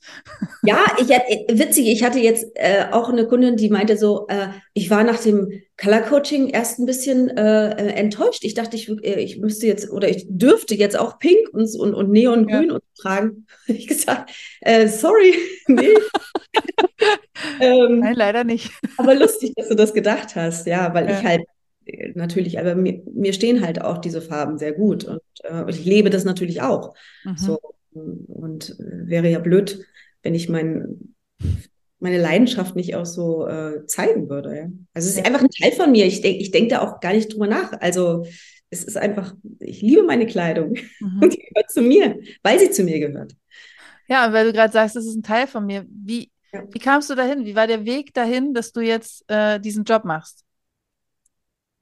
[0.62, 4.48] Ja, ich äh, witzig, ich hatte jetzt äh, auch eine Kundin, die meinte so, äh,
[4.74, 8.44] ich war nach dem Color Coaching erst ein bisschen äh, äh enttäuscht.
[8.44, 11.94] Ich dachte, ich, äh, ich müsste jetzt oder ich dürfte jetzt auch pink und, und,
[11.94, 12.78] und neongrün ja.
[13.00, 13.46] tragen.
[13.66, 14.30] Ich gesagt,
[14.86, 15.34] sorry,
[15.66, 15.94] nee.
[17.60, 18.72] ähm, Nein, leider nicht.
[18.96, 21.18] aber lustig, dass du das gedacht hast, ja, weil ja.
[21.18, 21.42] ich halt
[22.14, 26.10] natürlich, aber mir, mir, stehen halt auch diese Farben sehr gut und, und ich lebe
[26.10, 26.94] das natürlich auch.
[27.24, 27.36] Mhm.
[27.36, 27.58] So
[27.92, 29.84] und wäre ja blöd,
[30.22, 31.14] wenn ich mein,
[31.98, 34.56] meine Leidenschaft nicht auch so äh, zeigen würde.
[34.56, 34.64] Ja?
[34.94, 36.06] Also es ist einfach ein Teil von mir.
[36.06, 37.72] Ich denke ich denk da auch gar nicht drüber nach.
[37.80, 38.26] Also
[38.70, 41.22] es ist einfach, ich liebe meine Kleidung mhm.
[41.22, 43.34] und die gehört zu mir, weil sie zu mir gehört.
[44.08, 45.86] Ja, und weil du gerade sagst, das ist ein Teil von mir.
[45.88, 46.64] Wie, ja.
[46.70, 47.44] wie kamst du dahin?
[47.44, 50.44] Wie war der Weg dahin, dass du jetzt äh, diesen Job machst?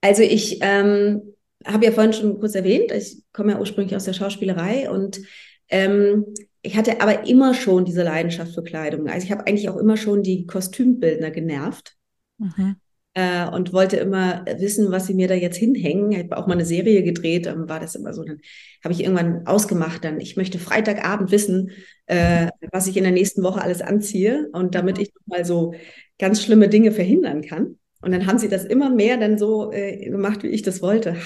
[0.01, 4.13] Also ich ähm, habe ja vorhin schon kurz erwähnt, ich komme ja ursprünglich aus der
[4.13, 5.21] Schauspielerei und
[5.69, 6.27] ähm,
[6.63, 9.09] ich hatte aber immer schon diese Leidenschaft für Kleidung.
[9.09, 11.97] Also ich habe eigentlich auch immer schon die Kostümbildner genervt.
[12.39, 12.77] Mhm.
[13.15, 16.13] Äh, und wollte immer wissen, was sie mir da jetzt hinhängen.
[16.13, 18.23] Ich habe auch mal eine Serie gedreht, dann war das immer so.
[18.25, 18.41] Dann
[18.85, 21.71] habe ich irgendwann ausgemacht, dann ich möchte Freitagabend wissen,
[22.07, 25.05] äh, was ich in der nächsten Woche alles anziehe und damit mhm.
[25.05, 25.73] ich mal so
[26.19, 27.79] ganz schlimme Dinge verhindern kann.
[28.03, 31.17] Und dann haben sie das immer mehr dann so äh, gemacht, wie ich das wollte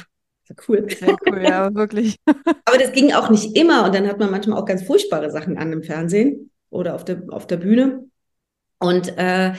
[0.68, 0.86] cool.
[0.90, 2.16] Sehr cool, ja, wirklich.
[2.64, 5.58] Aber das ging auch nicht immer und dann hat man manchmal auch ganz furchtbare Sachen
[5.58, 8.08] an im Fernsehen oder auf der, auf der Bühne.
[8.78, 9.52] Und äh,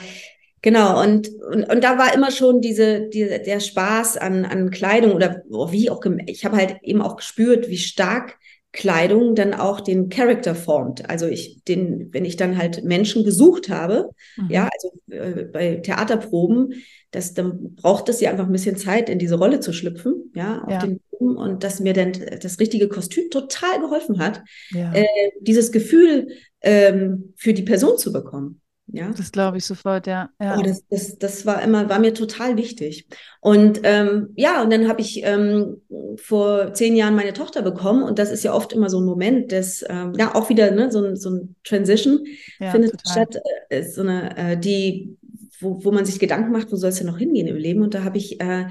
[0.60, 5.12] genau, und, und, und da war immer schon diese, diese, der Spaß an, an Kleidung
[5.12, 8.38] oder wie auch, ich habe halt eben auch gespürt, wie stark
[8.72, 11.08] Kleidung dann auch den Charakter formt.
[11.10, 14.50] Also ich, den, wenn ich dann halt Menschen gesucht habe, mhm.
[14.50, 19.18] ja, also äh, bei Theaterproben, das, dann braucht es ja einfach ein bisschen Zeit, in
[19.18, 20.78] diese Rolle zu schlüpfen, ja, auf ja.
[20.78, 24.92] den Proben und dass mir dann das richtige Kostüm total geholfen hat, ja.
[24.94, 25.06] äh,
[25.40, 26.28] dieses Gefühl
[26.62, 28.61] ähm, für die Person zu bekommen.
[28.86, 29.10] Ja.
[29.10, 30.28] Das glaube ich sofort, ja.
[30.40, 30.58] ja.
[30.58, 33.06] Oh, das, das, das war immer, war mir total wichtig.
[33.40, 35.80] Und ähm, ja, und dann habe ich ähm,
[36.16, 39.50] vor zehn Jahren meine Tochter bekommen und das ist ja oft immer so ein Moment,
[39.50, 42.20] des, ähm, ja, auch wieder ne, so, ein, so ein Transition
[42.58, 43.12] ja, findet total.
[43.12, 45.16] statt, äh, so eine, äh, die,
[45.60, 47.82] wo, wo man sich Gedanken macht, wo soll es denn noch hingehen im Leben?
[47.82, 48.66] Und da habe ich äh,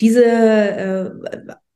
[0.00, 1.10] diese, äh,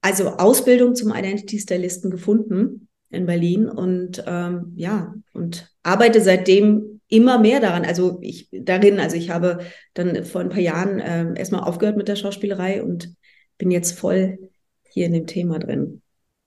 [0.00, 7.38] also Ausbildung zum Identity Stylisten gefunden in Berlin und ähm, ja, und arbeite seitdem immer
[7.38, 9.61] mehr daran, also ich darin, also ich habe
[9.94, 13.14] dann vor ein paar Jahren äh, erstmal aufgehört mit der Schauspielerei und
[13.57, 14.51] bin jetzt voll
[14.90, 16.03] hier in dem Thema drin.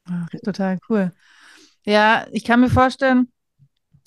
[0.06, 1.12] Ach, total cool.
[1.86, 3.32] Ja, ich kann mir vorstellen,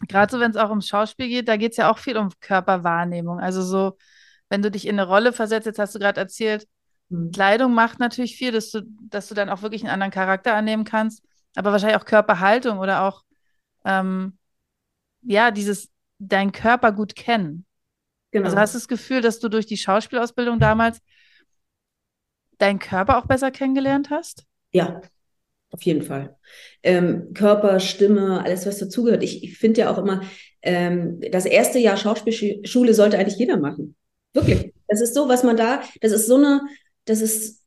[0.08, 2.30] gerade so, wenn es auch ums Schauspiel geht, da geht es ja auch viel um
[2.40, 3.40] Körperwahrnehmung.
[3.40, 3.96] Also so,
[4.48, 6.68] wenn du dich in eine Rolle versetzt, jetzt hast du gerade erzählt,
[7.08, 7.32] mhm.
[7.32, 10.84] Kleidung macht natürlich viel, dass du, dass du dann auch wirklich einen anderen Charakter annehmen
[10.84, 11.24] kannst,
[11.56, 13.22] aber wahrscheinlich auch Körperhaltung oder auch
[13.84, 14.38] ähm,
[15.22, 15.88] ja, dieses
[16.28, 17.66] deinen Körper gut kennen.
[18.30, 18.46] Genau.
[18.46, 21.00] Also hast du das Gefühl, dass du durch die Schauspielausbildung damals
[22.58, 24.44] deinen Körper auch besser kennengelernt hast?
[24.72, 25.00] Ja,
[25.70, 26.36] auf jeden Fall.
[26.82, 29.22] Ähm, Körper, Stimme, alles, was dazugehört.
[29.22, 30.22] Ich, ich finde ja auch immer,
[30.62, 33.96] ähm, das erste Jahr Schauspielschule sollte eigentlich jeder machen.
[34.32, 34.72] Wirklich.
[34.88, 36.62] Das ist so, was man da, das ist so eine,
[37.06, 37.63] das ist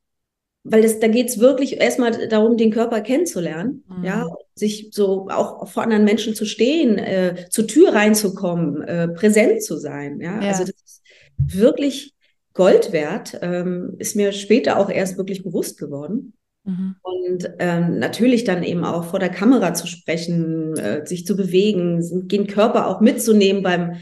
[0.70, 4.04] weil das, da geht es wirklich erstmal darum, den Körper kennenzulernen, mhm.
[4.04, 9.62] ja, sich so auch vor anderen Menschen zu stehen, äh, zur Tür reinzukommen, äh, präsent
[9.62, 10.40] zu sein, ja?
[10.42, 10.48] ja?
[10.48, 11.02] also das ist
[11.38, 12.14] wirklich
[12.54, 16.34] Gold wert, ähm, ist mir später auch erst wirklich bewusst geworden.
[16.64, 16.96] Mhm.
[17.02, 22.28] Und ähm, natürlich dann eben auch vor der Kamera zu sprechen, äh, sich zu bewegen,
[22.28, 23.96] den Körper auch mitzunehmen beim,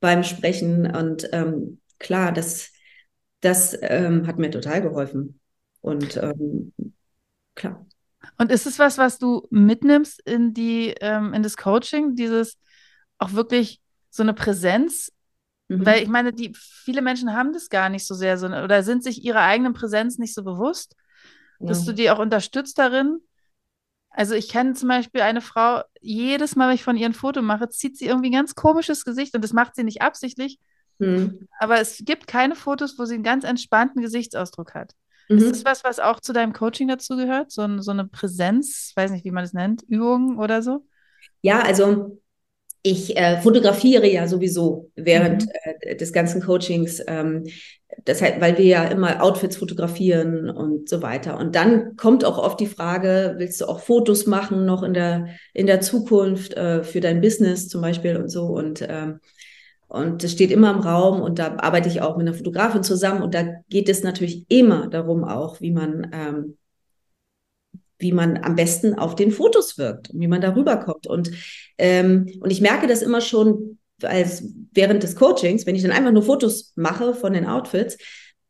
[0.00, 0.86] beim Sprechen.
[0.86, 2.70] Und ähm, klar, das,
[3.42, 5.39] das ähm, hat mir total geholfen.
[5.80, 6.72] Und ähm,
[7.54, 7.86] klar.
[8.38, 12.58] Und ist es was, was du mitnimmst in die, ähm, in das Coaching, dieses
[13.18, 15.12] auch wirklich so eine Präsenz?
[15.68, 15.86] Mhm.
[15.86, 19.02] Weil ich meine, die, viele Menschen haben das gar nicht so sehr so, oder sind
[19.02, 20.96] sich ihrer eigenen Präsenz nicht so bewusst
[21.60, 23.20] dass du die auch unterstützt darin.
[24.08, 27.42] Also ich kenne zum Beispiel eine Frau, jedes Mal, wenn ich von ihr ein Foto
[27.42, 30.58] mache, zieht sie irgendwie ein ganz komisches Gesicht und das macht sie nicht absichtlich.
[30.98, 31.48] Mhm.
[31.58, 34.94] Aber es gibt keine Fotos, wo sie einen ganz entspannten Gesichtsausdruck hat.
[35.30, 35.38] Mhm.
[35.38, 37.52] Ist das was, was auch zu deinem Coaching dazu gehört?
[37.52, 40.84] So, so eine Präsenz, weiß nicht, wie man das nennt, Übung oder so?
[41.40, 42.18] Ja, also
[42.82, 45.52] ich äh, fotografiere ja sowieso während mhm.
[45.82, 47.00] äh, des ganzen Coachings.
[47.06, 47.44] Ähm,
[48.04, 51.38] das heißt, weil wir ja immer Outfits fotografieren und so weiter.
[51.38, 55.28] Und dann kommt auch oft die Frage, willst du auch Fotos machen noch in der,
[55.54, 58.46] in der Zukunft äh, für dein Business zum Beispiel und so.
[58.46, 59.20] Und, ähm,
[59.90, 63.22] und das steht immer im Raum und da arbeite ich auch mit einer Fotografin zusammen.
[63.22, 66.56] Und da geht es natürlich immer darum auch, wie man, ähm,
[67.98, 71.08] wie man am besten auf den Fotos wirkt und wie man darüber kommt.
[71.08, 71.32] Und,
[71.76, 76.12] ähm, und ich merke das immer schon als während des Coachings, wenn ich dann einfach
[76.12, 77.98] nur Fotos mache von den Outfits,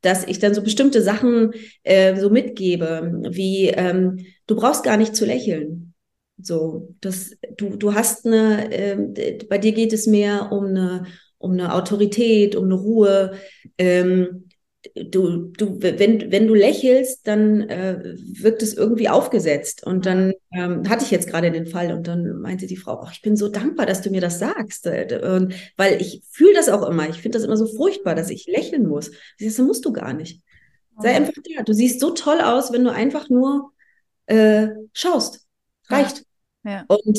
[0.03, 1.53] dass ich dann so bestimmte Sachen
[1.85, 5.95] äh, so mitgebe, wie ähm, du brauchst gar nicht zu lächeln.
[6.37, 11.07] So, das, du, du hast eine, äh, bei dir geht es mehr um eine,
[11.41, 13.33] um eine Autorität, um eine Ruhe.
[13.79, 14.49] Ähm,
[14.95, 19.85] du, du, wenn, wenn du lächelst, dann äh, wirkt es irgendwie aufgesetzt.
[19.85, 23.09] Und dann ähm, hatte ich jetzt gerade den Fall und dann meinte die Frau, oh,
[23.11, 24.87] ich bin so dankbar, dass du mir das sagst.
[24.87, 27.09] Und, weil ich fühle das auch immer.
[27.09, 29.09] Ich finde das immer so furchtbar, dass ich lächeln muss.
[29.09, 30.43] Ich sage, das musst du gar nicht.
[30.99, 31.63] Sei einfach da.
[31.63, 33.73] Du siehst so toll aus, wenn du einfach nur
[34.27, 35.47] äh, schaust.
[35.89, 36.25] Reicht.
[36.65, 36.71] Ja.
[36.71, 36.85] ja.
[36.89, 37.19] Und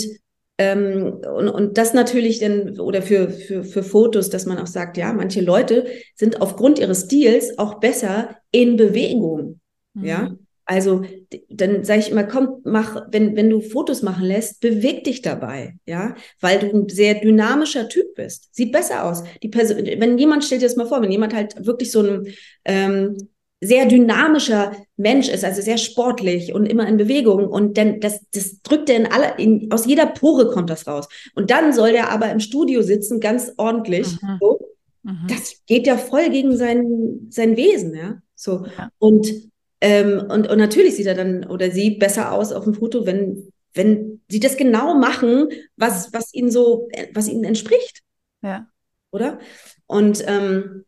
[0.62, 4.96] ähm, und, und das natürlich dann, oder für, für, für Fotos, dass man auch sagt,
[4.96, 9.60] ja, manche Leute sind aufgrund ihres Stils auch besser in Bewegung.
[9.96, 10.06] Mhm.
[10.06, 10.36] Ja.
[10.66, 11.04] Also
[11.50, 15.78] dann sage ich immer, komm, mach, wenn, wenn du Fotos machen lässt, beweg dich dabei,
[15.88, 18.54] ja, weil du ein sehr dynamischer Typ bist.
[18.56, 19.24] Sieht besser aus.
[19.42, 22.28] Die Person, wenn jemand, stellt dir das mal vor, wenn jemand halt wirklich so ein
[22.66, 23.18] ähm,
[23.64, 28.62] sehr dynamischer Mensch ist, also sehr sportlich und immer in Bewegung und dann das, das
[28.64, 31.08] drückt er in alle, in, aus jeder Pore kommt das raus.
[31.36, 34.20] Und dann soll der aber im Studio sitzen, ganz ordentlich.
[34.22, 34.38] Mhm.
[34.42, 34.60] So.
[35.04, 35.28] Mhm.
[35.30, 38.18] Das geht ja voll gegen sein, sein Wesen, ja.
[38.34, 38.66] So.
[38.78, 38.90] Ja.
[38.98, 39.32] Und,
[39.80, 43.52] ähm, und, und natürlich sieht er dann oder sie besser aus auf dem Foto, wenn,
[43.76, 48.02] wenn sie das genau machen, was, was ihnen so, was ihnen entspricht.
[48.42, 48.68] Ja.
[49.12, 49.38] Oder?
[49.86, 50.86] Und ähm,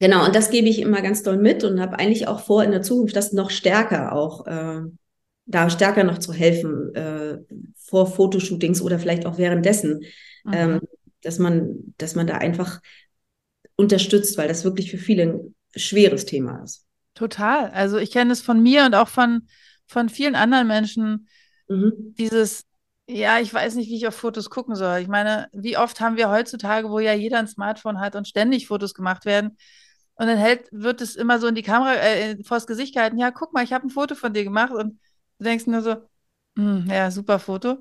[0.00, 2.70] Genau, und das gebe ich immer ganz doll mit und habe eigentlich auch vor, in
[2.70, 4.80] der Zukunft das noch stärker auch, äh,
[5.44, 7.38] da stärker noch zu helfen, äh,
[7.76, 10.00] vor Fotoshootings oder vielleicht auch währenddessen,
[10.44, 10.52] mhm.
[10.52, 10.80] ähm,
[11.22, 12.80] dass man, dass man da einfach
[13.76, 16.86] unterstützt, weil das wirklich für viele ein schweres Thema ist.
[17.14, 17.68] Total.
[17.70, 19.48] Also ich kenne es von mir und auch von,
[19.86, 21.28] von vielen anderen Menschen,
[21.68, 21.92] mhm.
[22.16, 22.64] dieses,
[23.06, 25.00] ja, ich weiß nicht, wie ich auf Fotos gucken soll.
[25.00, 28.66] Ich meine, wie oft haben wir heutzutage, wo ja jeder ein Smartphone hat und ständig
[28.66, 29.58] Fotos gemacht werden,
[30.20, 33.30] und dann hält, wird es immer so in die Kamera, äh, vors Gesicht gehalten, ja,
[33.30, 35.00] guck mal, ich habe ein Foto von dir gemacht und
[35.38, 35.96] du denkst nur so,
[36.58, 37.78] hm, ja, super Foto.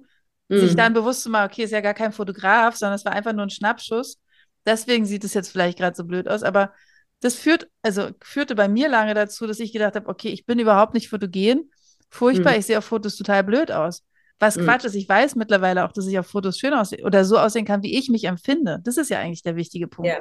[0.47, 0.59] Mhm.
[0.61, 3.33] Sich dann bewusst zu machen, okay, ist ja gar kein Fotograf, sondern es war einfach
[3.33, 4.21] nur ein Schnappschuss.
[4.65, 6.71] Deswegen sieht es jetzt vielleicht gerade so blöd aus, aber
[7.19, 10.59] das führt, also führte bei mir lange dazu, dass ich gedacht habe, okay, ich bin
[10.59, 11.69] überhaupt nicht fotogen.
[12.09, 12.59] Furchtbar, mhm.
[12.59, 14.05] ich sehe auf Fotos total blöd aus.
[14.39, 14.63] Was mhm.
[14.63, 17.65] Quatsch ist, ich weiß mittlerweile auch, dass ich auf Fotos schön aussehe oder so aussehen
[17.65, 18.79] kann, wie ich mich empfinde.
[18.81, 20.07] Das ist ja eigentlich der wichtige Punkt.
[20.07, 20.19] Ja,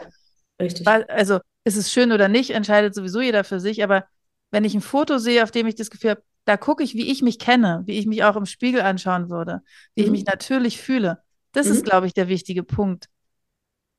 [0.60, 0.86] richtig.
[0.86, 3.82] Weil, also ist es schön oder nicht, entscheidet sowieso jeder für sich.
[3.82, 4.06] Aber
[4.50, 7.10] wenn ich ein Foto sehe, auf dem ich das Gefühl habe, da gucke ich, wie
[7.10, 9.60] ich mich kenne, wie ich mich auch im Spiegel anschauen würde,
[9.94, 10.06] wie mhm.
[10.06, 11.22] ich mich natürlich fühle.
[11.52, 11.72] Das mhm.
[11.72, 13.06] ist, glaube ich, der wichtige Punkt.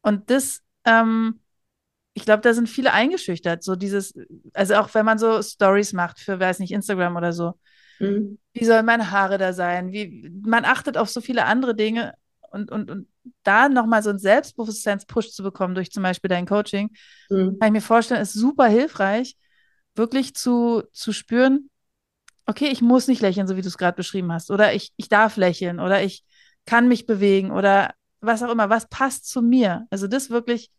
[0.01, 1.41] Und das, ähm,
[2.13, 3.63] ich glaube, da sind viele eingeschüchtert.
[3.63, 4.15] So dieses,
[4.53, 7.53] also auch wenn man so Stories macht für, weiß nicht, Instagram oder so.
[7.99, 8.39] Mhm.
[8.53, 9.91] Wie sollen meine Haare da sein?
[9.91, 12.15] Wie, man achtet auf so viele andere Dinge
[12.51, 13.07] und, und, und
[13.43, 16.91] da nochmal so einen Selbstbewusstseinspush zu bekommen durch zum Beispiel dein Coaching,
[17.29, 17.57] mhm.
[17.59, 19.37] kann ich mir vorstellen, ist super hilfreich,
[19.95, 21.69] wirklich zu, zu spüren,
[22.45, 25.09] okay, ich muss nicht lächeln, so wie du es gerade beschrieben hast, oder ich, ich
[25.09, 26.23] darf lächeln, oder ich
[26.65, 29.85] kann mich bewegen, oder was auch immer, was passt zu mir.
[29.89, 30.71] Also das wirklich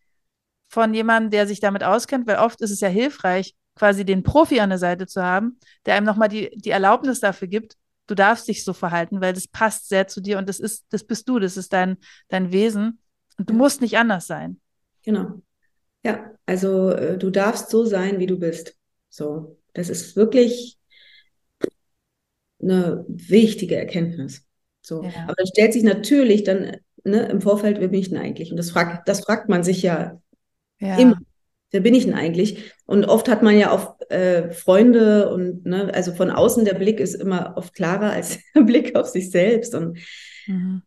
[0.68, 4.60] von jemandem, der sich damit auskennt, weil oft ist es ja hilfreich, quasi den Profi
[4.60, 7.76] an der Seite zu haben, der einem nochmal die, die Erlaubnis dafür gibt,
[8.10, 11.04] du darfst dich so verhalten, weil das passt sehr zu dir und das ist, das
[11.04, 11.96] bist du, das ist dein,
[12.28, 13.00] dein Wesen
[13.38, 14.60] und du musst nicht anders sein.
[15.02, 15.42] Genau.
[16.02, 18.76] Ja, also äh, du darfst so sein, wie du bist.
[19.08, 20.78] So, das ist wirklich,
[22.62, 24.44] eine wichtige Erkenntnis.
[24.82, 25.02] So.
[25.02, 25.10] Ja.
[25.24, 28.50] Aber dann stellt sich natürlich dann ne, im Vorfeld, wer bin ich denn eigentlich?
[28.50, 30.20] Und das fragt, das fragt man sich ja,
[30.78, 30.98] ja.
[30.98, 31.18] immer.
[31.70, 32.72] Wer bin ich denn eigentlich?
[32.84, 36.98] Und oft hat man ja auch äh, Freunde und ne, also von außen der Blick
[36.98, 39.74] ist immer oft klarer als der Blick auf sich selbst.
[39.74, 39.98] Und
[40.46, 40.82] mhm.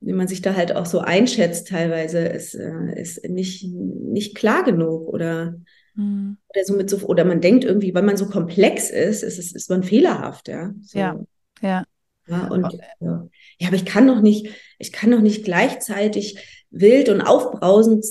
[0.00, 4.62] wie man sich da halt auch so einschätzt, teilweise ist, äh, ist nicht, nicht klar
[4.62, 5.54] genug oder,
[5.94, 6.36] mhm.
[6.48, 9.56] oder so mit so, oder man denkt irgendwie, weil man so komplex ist, ist, ist,
[9.56, 10.72] ist man fehlerhaft, ja.
[10.82, 10.98] So.
[10.98, 11.18] Ja,
[11.62, 11.84] ja.
[12.26, 13.26] Ja, und ja.
[13.66, 18.06] aber ich kann noch nicht, ich kann noch nicht gleichzeitig wild und aufbrausend,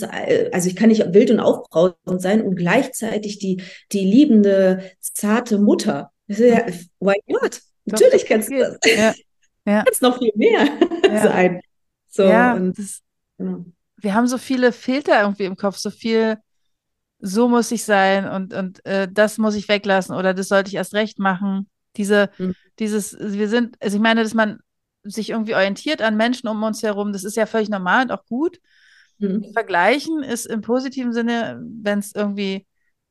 [0.51, 6.11] also ich kann nicht wild und aufbrausend sein und gleichzeitig die, die liebende, zarte Mutter.
[6.27, 6.65] Ja,
[6.99, 7.61] why not?
[7.85, 8.77] Natürlich kannst du das.
[8.85, 9.13] Ja.
[9.65, 9.83] Ja.
[9.85, 10.67] kannst noch viel mehr
[11.03, 11.21] ja.
[11.21, 11.61] sein.
[12.07, 13.01] So, ja, und, das,
[13.37, 13.63] ja.
[13.97, 16.37] Wir haben so viele Filter irgendwie im Kopf, so viel,
[17.19, 20.75] so muss ich sein und, und äh, das muss ich weglassen oder das sollte ich
[20.75, 21.69] erst recht machen.
[21.97, 22.55] Diese, mhm.
[22.79, 24.59] dieses, wir sind, also ich meine, dass man
[25.09, 28.25] sich irgendwie orientiert an Menschen um uns herum, das ist ja völlig normal und auch
[28.25, 28.59] gut.
[29.17, 29.51] Mhm.
[29.53, 32.65] Vergleichen ist im positiven Sinne, wenn es irgendwie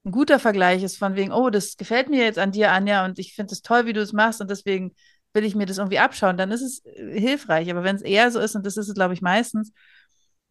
[0.05, 3.19] ein guter Vergleich ist, von wegen, oh, das gefällt mir jetzt an dir, Anja, und
[3.19, 4.95] ich finde es toll, wie du es machst, und deswegen
[5.35, 7.71] will ich mir das irgendwie abschauen, dann ist es äh, hilfreich.
[7.71, 9.73] Aber wenn es eher so ist, und das ist es, glaube ich, meistens,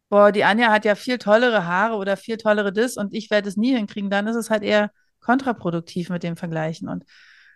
[0.08, 3.48] boah, die Anja hat ja viel tollere Haare oder viel tollere das und ich werde
[3.48, 6.88] es nie hinkriegen, dann ist es halt eher kontraproduktiv mit dem Vergleichen.
[6.88, 7.04] Und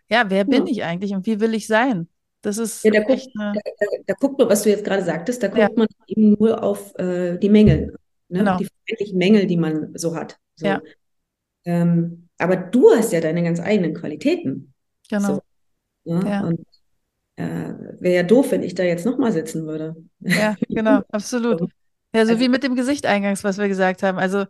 [0.08, 0.72] ja, wer bin ja.
[0.72, 2.08] ich eigentlich und wie will ich sein?
[2.42, 3.52] Das ist ja, da, guckt, eine...
[3.54, 5.68] da, da, guckt man, was du jetzt gerade sagtest, da guckt ja.
[5.74, 7.96] man eben nur auf äh, die Mängel,
[8.28, 8.38] ne?
[8.40, 8.58] genau.
[8.58, 10.38] die vermeintlichen Mängel, die man so hat.
[10.56, 10.66] So.
[10.66, 10.82] Ja.
[11.64, 14.74] Ähm, aber du hast ja deine ganz eigenen Qualitäten.
[15.08, 15.40] Genau.
[16.04, 16.28] So, ne?
[16.28, 16.40] ja.
[16.44, 16.66] Und
[17.36, 19.96] äh, wäre ja doof, wenn ich da jetzt nochmal sitzen würde.
[20.20, 21.60] Ja, genau, absolut.
[22.14, 24.18] Ja, so also, wie mit dem Gesicht eingangs, was wir gesagt haben.
[24.18, 24.44] Also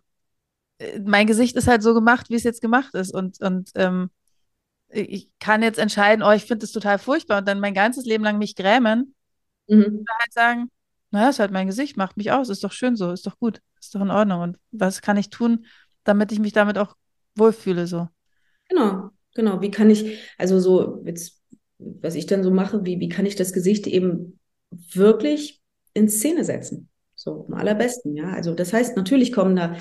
[0.79, 3.15] äh, mein Gesicht ist halt so gemacht, wie es jetzt gemacht ist.
[3.15, 4.11] Und, und ähm,
[4.93, 8.25] ich kann jetzt entscheiden, oh, ich finde das total furchtbar und dann mein ganzes Leben
[8.25, 9.15] lang mich grämen.
[9.69, 10.01] Mhm.
[10.01, 10.71] Oder halt sagen,
[11.11, 13.61] naja, ist halt mein Gesicht, macht mich aus, ist doch schön so, ist doch gut,
[13.81, 14.41] ist doch in Ordnung.
[14.41, 15.67] Und was kann ich tun,
[16.05, 16.97] damit ich mich damit auch
[17.37, 18.09] wohlfühle, so.
[18.69, 19.61] Genau, genau.
[19.61, 21.43] Wie kann ich, also so, jetzt,
[21.79, 24.39] was ich dann so mache, wie, wie kann ich das Gesicht eben
[24.71, 25.61] wirklich
[25.95, 26.89] in Szene setzen?
[27.15, 28.33] So, am allerbesten, ja.
[28.33, 29.77] Also das heißt, natürlich kommen da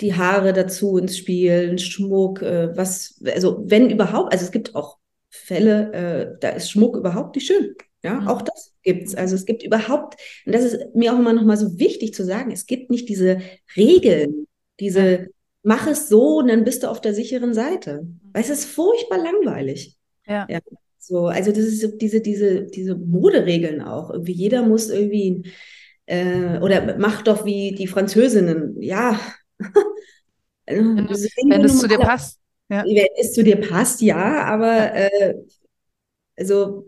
[0.00, 4.98] die Haare dazu ins Spiel, Schmuck, äh, was, also wenn überhaupt, also es gibt auch
[5.30, 7.74] Fälle, äh, da ist Schmuck überhaupt nicht schön.
[8.02, 8.28] Ja, mhm.
[8.28, 9.14] auch das gibt's.
[9.14, 12.24] Also es gibt überhaupt, und das ist mir auch immer noch mal so wichtig zu
[12.24, 13.38] sagen, es gibt nicht diese
[13.76, 14.46] Regeln,
[14.78, 15.26] diese, ja.
[15.62, 18.06] mach es so und dann bist du auf der sicheren Seite.
[18.32, 19.96] Weil es ist furchtbar langweilig.
[20.26, 20.46] Ja.
[20.50, 20.60] ja.
[20.98, 24.10] So, also das ist diese, diese, diese Moderegeln auch.
[24.10, 25.42] Irgendwie jeder muss irgendwie,
[26.06, 28.80] äh, oder mach doch wie die Französinnen.
[28.80, 29.18] Ja,
[30.66, 32.40] wenn, wenn es zu dir passt.
[32.68, 32.84] Ja.
[32.84, 35.34] Wenn es zu dir passt, ja, aber äh,
[36.36, 36.86] also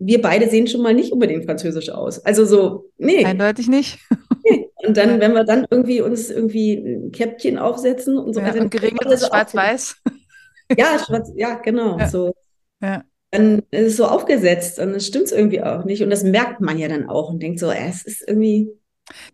[0.00, 2.24] wir beide sehen schon mal nicht unbedingt französisch aus.
[2.24, 3.24] Also so, nee.
[3.24, 3.98] Eindeutig nicht.
[4.42, 4.70] Nee.
[4.76, 8.62] Und dann, wenn wir dann irgendwie uns irgendwie ein Käppchen aufsetzen und so ja, weiter.
[8.62, 9.96] Und geregeltes Schwarz-Weiß.
[10.78, 11.98] Ja, schwarz, ja, genau.
[11.98, 12.08] Ja.
[12.08, 12.32] So.
[12.80, 13.04] Ja.
[13.32, 16.02] Dann ist es so aufgesetzt und es stimmt irgendwie auch nicht.
[16.02, 18.70] Und das merkt man ja dann auch und denkt so, äh, es ist irgendwie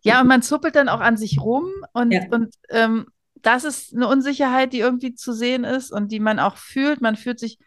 [0.03, 2.23] ja, und man zuppelt dann auch an sich rum und, ja.
[2.31, 3.07] und ähm,
[3.43, 7.01] das ist eine Unsicherheit, die irgendwie zu sehen ist und die man auch fühlt.
[7.01, 7.59] Man fühlt sich,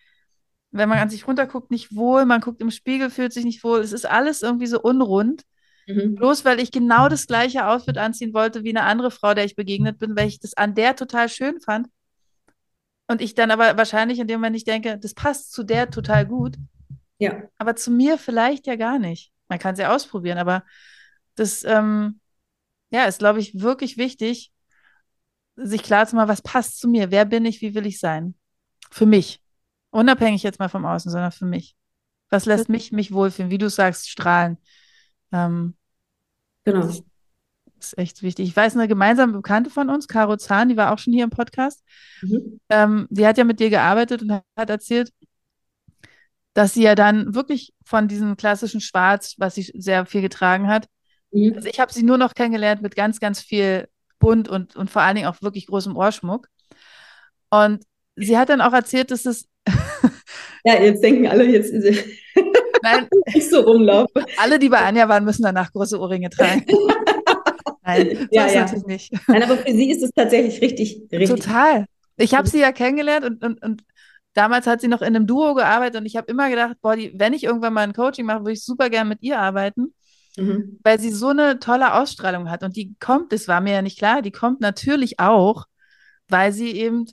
[0.71, 3.79] wenn man an sich runterguckt, nicht wohl, man guckt im Spiegel, fühlt sich nicht wohl.
[3.79, 5.43] Es ist alles irgendwie so unrund.
[5.87, 6.15] Mhm.
[6.15, 9.55] Bloß weil ich genau das gleiche Outfit anziehen wollte wie eine andere Frau, der ich
[9.55, 11.87] begegnet bin, weil ich das an der total schön fand.
[13.07, 16.27] Und ich dann aber wahrscheinlich in dem Moment nicht denke, das passt zu der total
[16.27, 16.57] gut.
[17.17, 17.41] Ja.
[17.57, 19.31] Aber zu mir vielleicht ja gar nicht.
[19.47, 20.63] Man kann es ja ausprobieren, aber
[21.39, 22.19] das ähm,
[22.91, 24.51] ja, ist, glaube ich, wirklich wichtig,
[25.55, 28.35] sich klar zu machen, was passt zu mir, wer bin ich, wie will ich sein?
[28.91, 29.41] Für mich.
[29.91, 31.75] Unabhängig jetzt mal vom Außen, sondern für mich.
[32.29, 34.57] Was lässt mich mich wohlfühlen, wie du sagst, strahlen.
[35.31, 35.75] Ähm,
[36.63, 36.85] genau.
[36.85, 37.01] Das
[37.79, 38.47] ist echt wichtig.
[38.49, 41.29] Ich weiß, eine gemeinsame Bekannte von uns, Caro Zahn, die war auch schon hier im
[41.29, 41.83] Podcast.
[42.21, 42.59] Mhm.
[42.69, 45.11] Ähm, die hat ja mit dir gearbeitet und hat erzählt,
[46.53, 50.87] dass sie ja dann wirklich von diesem klassischen Schwarz, was sie sehr viel getragen hat,
[51.31, 51.53] Mhm.
[51.55, 53.87] Also ich habe sie nur noch kennengelernt mit ganz, ganz viel
[54.19, 56.47] bunt und, und vor allen Dingen auch wirklich großem Ohrschmuck.
[57.49, 57.83] Und
[58.15, 59.47] sie hat dann auch erzählt, dass es.
[60.63, 61.73] ja, jetzt denken alle, jetzt
[62.83, 64.25] Nein, ich so rumlaufe.
[64.37, 66.65] Alle, die bei Anja waren, müssen danach große Ohrringe tragen.
[67.83, 68.61] Nein, ja, ist ja.
[68.61, 69.13] natürlich nicht.
[69.27, 71.01] Nein, aber für sie ist es tatsächlich richtig.
[71.11, 71.29] richtig.
[71.29, 71.85] Total.
[72.17, 73.83] Ich habe sie ja kennengelernt und, und, und
[74.33, 77.13] damals hat sie noch in einem Duo gearbeitet und ich habe immer gedacht, boah, die,
[77.15, 79.93] wenn ich irgendwann mal ein Coaching mache, würde ich super gerne mit ihr arbeiten.
[80.37, 80.79] Mhm.
[80.83, 82.63] Weil sie so eine tolle Ausstrahlung hat.
[82.63, 85.65] Und die kommt, das war mir ja nicht klar, die kommt natürlich auch,
[86.27, 87.05] weil sie eben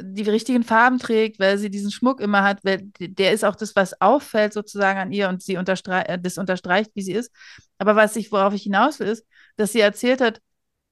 [0.00, 3.74] die richtigen Farben trägt, weil sie diesen Schmuck immer hat, weil der ist auch das,
[3.74, 7.32] was auffällt sozusagen an ihr und sie unterstreicht, äh, das unterstreicht, wie sie ist.
[7.78, 9.26] Aber was ich, worauf ich hinaus will, ist,
[9.56, 10.40] dass sie erzählt hat,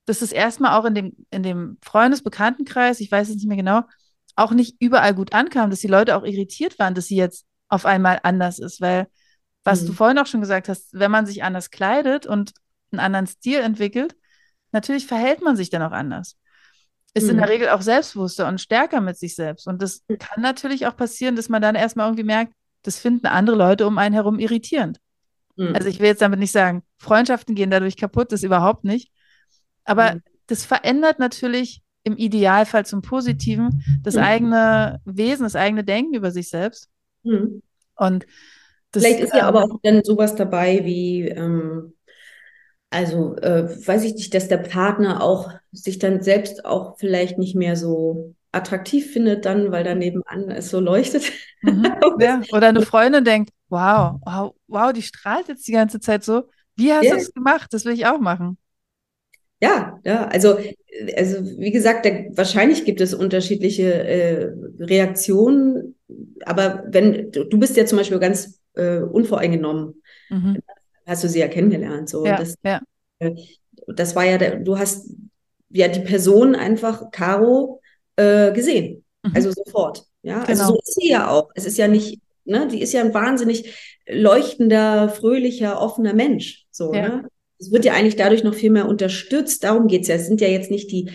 [0.07, 3.83] dass es erstmal auch in dem, in dem Freundesbekanntenkreis, ich weiß es nicht mehr genau,
[4.37, 7.87] auch nicht überall gut ankam, dass die Leute auch irritiert waren, dass sie jetzt auf
[7.87, 9.09] einmal anders ist, weil,
[9.67, 9.87] was mhm.
[9.89, 12.53] du vorhin auch schon gesagt hast, wenn man sich anders kleidet und
[12.93, 14.15] einen anderen Stil entwickelt,
[14.71, 16.37] natürlich verhält man sich dann auch anders.
[17.15, 17.31] Ist mhm.
[17.31, 17.53] in der mhm.
[17.53, 19.67] Regel auch selbstbewusster und stärker mit sich selbst.
[19.67, 20.19] Und das mhm.
[20.19, 22.53] kann natürlich auch passieren, dass man dann erstmal irgendwie merkt,
[22.83, 25.01] das finden andere Leute um einen herum irritierend.
[25.57, 25.75] Mhm.
[25.75, 29.11] Also ich will jetzt damit nicht sagen, Freundschaften gehen dadurch kaputt, das überhaupt nicht.
[29.85, 30.23] Aber mhm.
[30.47, 36.51] das verändert natürlich im Idealfall zum Positiven das eigene Wesen, das eigene Denken über sich
[36.51, 36.89] selbst.
[37.97, 38.27] Und
[38.93, 41.95] das, Vielleicht ist ja aber auch dann sowas dabei wie, ähm,
[42.91, 47.55] also äh, weiß ich nicht, dass der Partner auch sich dann selbst auch vielleicht nicht
[47.55, 51.31] mehr so attraktiv findet dann, weil da nebenan es so leuchtet.
[51.63, 51.85] Mhm,
[52.21, 52.41] ja.
[52.53, 56.45] Oder eine Freundin denkt, wow, wow, wow, die strahlt jetzt die ganze Zeit so.
[56.77, 57.15] Wie hast yeah.
[57.15, 57.73] du das gemacht?
[57.73, 58.59] Das will ich auch machen.
[59.61, 60.59] Ja, ja, also,
[61.17, 65.95] also wie gesagt, da, wahrscheinlich gibt es unterschiedliche äh, Reaktionen,
[66.45, 70.63] aber wenn du bist ja zum Beispiel ganz äh, unvoreingenommen, mhm.
[71.07, 72.09] hast du sie ja kennengelernt.
[72.09, 72.25] So.
[72.25, 72.81] Ja, das, ja.
[73.19, 73.35] Äh,
[73.89, 75.11] das war ja, der, du hast
[75.71, 77.81] ja die Person einfach, Caro,
[78.17, 79.05] äh, gesehen.
[79.23, 79.33] Mhm.
[79.35, 80.05] Also sofort.
[80.23, 80.63] Ja, also genau.
[80.63, 81.51] also so ist sie ja auch.
[81.55, 86.67] Es ist ja nicht, ne, die ist ja ein wahnsinnig leuchtender, fröhlicher, offener Mensch.
[86.71, 87.09] So, ja.
[87.09, 87.29] ne?
[87.59, 89.65] Es wird ja eigentlich dadurch noch viel mehr unterstützt.
[89.65, 90.17] Darum geht es ja.
[90.17, 91.11] Es sind ja jetzt nicht die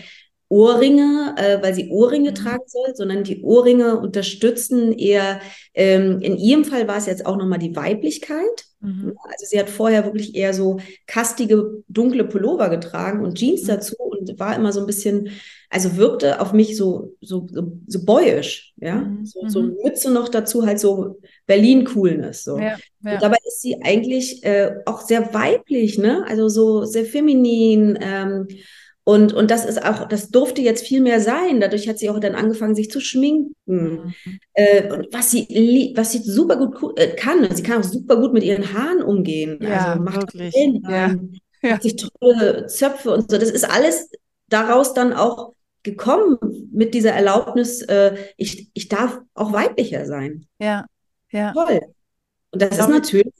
[0.52, 2.34] Ohrringe, äh, weil sie Ohrringe mhm.
[2.34, 5.40] tragen soll, sondern die Ohrringe unterstützen eher,
[5.72, 8.66] ähm, in ihrem Fall war es jetzt auch nochmal die Weiblichkeit.
[8.80, 9.16] Mhm.
[9.24, 13.68] Also sie hat vorher wirklich eher so kastige, dunkle Pullover getragen und Jeans mhm.
[13.68, 15.30] dazu und war immer so ein bisschen,
[15.70, 18.96] also wirkte auf mich so, so, so, so boyisch, ja.
[18.96, 19.24] Mhm.
[19.24, 19.78] So, so mhm.
[19.82, 22.44] Mütze noch dazu, halt so Berlin-Coolness.
[22.44, 22.58] So.
[22.58, 23.16] Ja, ja.
[23.16, 26.26] Dabei ist sie eigentlich äh, auch sehr weiblich, ne?
[26.28, 28.48] Also so sehr feminin, ähm,
[29.04, 31.60] und, und das ist auch, das durfte jetzt viel mehr sein.
[31.60, 33.54] Dadurch hat sie auch dann angefangen, sich zu schminken.
[33.66, 34.14] Mhm.
[34.54, 38.32] Äh, und was sie, was sie super gut äh, kann, sie kann auch super gut
[38.32, 39.58] mit ihren Haaren umgehen.
[39.60, 40.54] Ja, also macht wirklich.
[40.88, 41.14] Ja.
[41.62, 41.80] Ja.
[41.80, 43.38] sich tolle Zöpfe und so.
[43.38, 44.08] Das ist alles
[44.48, 46.38] daraus dann auch gekommen
[46.72, 50.46] mit dieser Erlaubnis, äh, ich, ich darf auch weiblicher sein.
[50.58, 50.86] Ja,
[51.30, 51.52] ja.
[51.52, 51.80] Toll.
[52.50, 53.32] Und das ist natürlich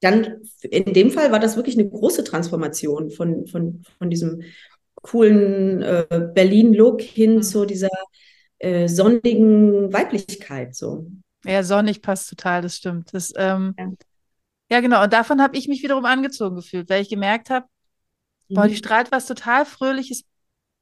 [0.00, 4.42] dann, in dem Fall war das wirklich eine große Transformation von, von, von diesem
[5.02, 7.42] coolen äh, Berlin-Look hin mhm.
[7.42, 7.90] zu dieser
[8.58, 10.74] äh, sonnigen Weiblichkeit.
[10.74, 11.06] So.
[11.44, 13.12] Ja, sonnig passt total, das stimmt.
[13.14, 13.92] Das, ähm, ja.
[14.70, 14.80] ja.
[14.80, 15.02] genau.
[15.04, 17.66] Und davon habe ich mich wiederum angezogen gefühlt, weil ich gemerkt habe,
[18.48, 18.54] mhm.
[18.54, 18.78] boah, die mhm.
[18.78, 20.24] strahlt was total Fröhliches,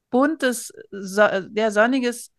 [0.09, 2.31] Buntes, so, ja, Sonniges,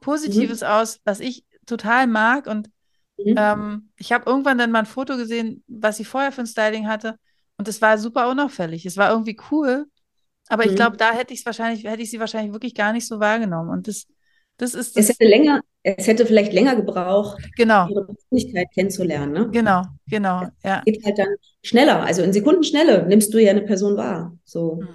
[0.00, 0.66] Positives mhm.
[0.66, 2.46] aus, was ich total mag.
[2.46, 2.68] Und
[3.16, 3.34] mhm.
[3.36, 6.88] ähm, ich habe irgendwann dann mal ein Foto gesehen, was sie vorher für ein Styling
[6.88, 7.16] hatte.
[7.56, 8.86] Und es war super unauffällig.
[8.86, 9.86] Es war irgendwie cool.
[10.50, 10.98] Aber ich glaube, mhm.
[10.98, 13.70] da hätte ich es wahrscheinlich, hätte ich sie wahrscheinlich wirklich gar nicht so wahrgenommen.
[13.70, 14.06] Und das,
[14.56, 15.04] das ist das.
[15.04, 17.88] Es hätte länger, es hätte vielleicht länger gebraucht, genau.
[17.88, 19.32] ihre Persönlichkeit kennenzulernen.
[19.32, 19.48] Ne?
[19.52, 20.42] Genau, genau.
[20.64, 20.82] Ja.
[20.84, 22.02] Geht halt dann schneller.
[22.02, 24.36] Also in Sekundenschnelle nimmst du ja eine Person wahr.
[24.44, 24.80] So.
[24.80, 24.88] Mhm.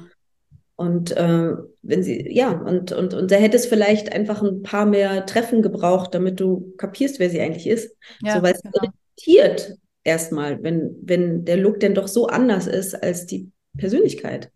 [0.76, 1.54] Und äh,
[1.84, 5.62] wenn sie, ja, und, und, und da hätte es vielleicht einfach ein paar mehr Treffen
[5.62, 7.96] gebraucht, damit du kapierst, wer sie eigentlich ist.
[8.22, 8.92] Ja, so, weil es genau.
[9.16, 14.52] irritiert erstmal, wenn, wenn der Look denn doch so anders ist als die Persönlichkeit.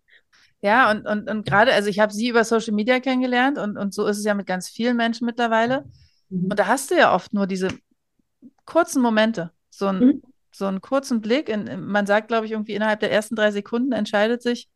[0.61, 3.93] Ja, und, und, und gerade, also ich habe sie über Social Media kennengelernt und, und
[3.93, 5.85] so ist es ja mit ganz vielen Menschen mittlerweile.
[6.29, 6.45] Mhm.
[6.51, 7.69] Und da hast du ja oft nur diese
[8.65, 10.21] kurzen Momente, so, ein, mhm.
[10.51, 11.47] so einen kurzen Blick.
[11.47, 14.69] In, man sagt, glaube ich, irgendwie innerhalb der ersten drei Sekunden entscheidet sich,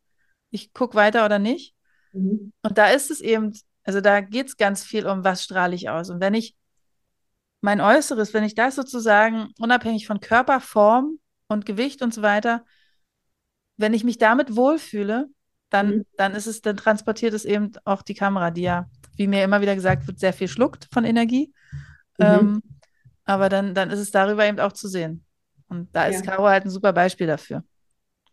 [0.51, 1.75] ich gucke weiter oder nicht.
[2.13, 2.53] Mhm.
[2.61, 3.51] Und da ist es eben,
[3.83, 6.09] also da geht es ganz viel um, was strahle ich aus.
[6.09, 6.55] Und wenn ich
[7.59, 12.65] mein Äußeres, wenn ich das sozusagen unabhängig von Körperform und Gewicht und so weiter,
[13.77, 15.27] wenn ich mich damit wohlfühle,
[15.73, 16.05] dann, mhm.
[16.17, 19.61] dann ist es, dann transportiert es eben auch die Kamera, die ja, wie mir immer
[19.61, 21.51] wieder gesagt wird, sehr viel schluckt von Energie.
[22.19, 22.25] Mhm.
[22.25, 22.63] Ähm,
[23.25, 25.23] aber dann, dann ist es darüber eben auch zu sehen.
[25.69, 26.31] Und da ist ja.
[26.31, 27.63] Caro halt ein super Beispiel dafür.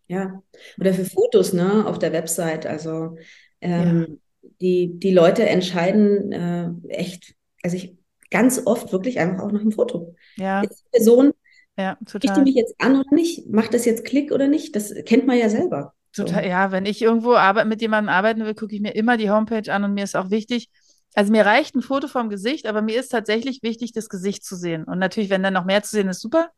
[0.06, 0.42] Ja,
[0.78, 2.66] oder für Fotos, ne, auf der Website.
[2.66, 3.16] Also
[3.60, 4.50] ähm, ja.
[4.60, 7.96] die, die Leute entscheiden äh, echt, also ich
[8.30, 10.14] ganz oft wirklich einfach auch nach einem Foto.
[10.36, 10.60] Ja.
[10.62, 11.32] Ist die Person,
[11.78, 12.38] ja, total.
[12.38, 13.48] ich mich jetzt an oder nicht?
[13.48, 14.76] Macht das jetzt Klick oder nicht?
[14.76, 15.94] Das kennt man ja selber.
[16.12, 19.30] Total, ja, wenn ich irgendwo arbeit, mit jemandem arbeiten will, gucke ich mir immer die
[19.30, 20.70] Homepage an und mir ist auch wichtig,
[21.14, 24.56] also mir reicht ein Foto vom Gesicht, aber mir ist tatsächlich wichtig, das Gesicht zu
[24.56, 24.84] sehen.
[24.84, 26.50] Und natürlich, wenn dann noch mehr zu sehen ist, super.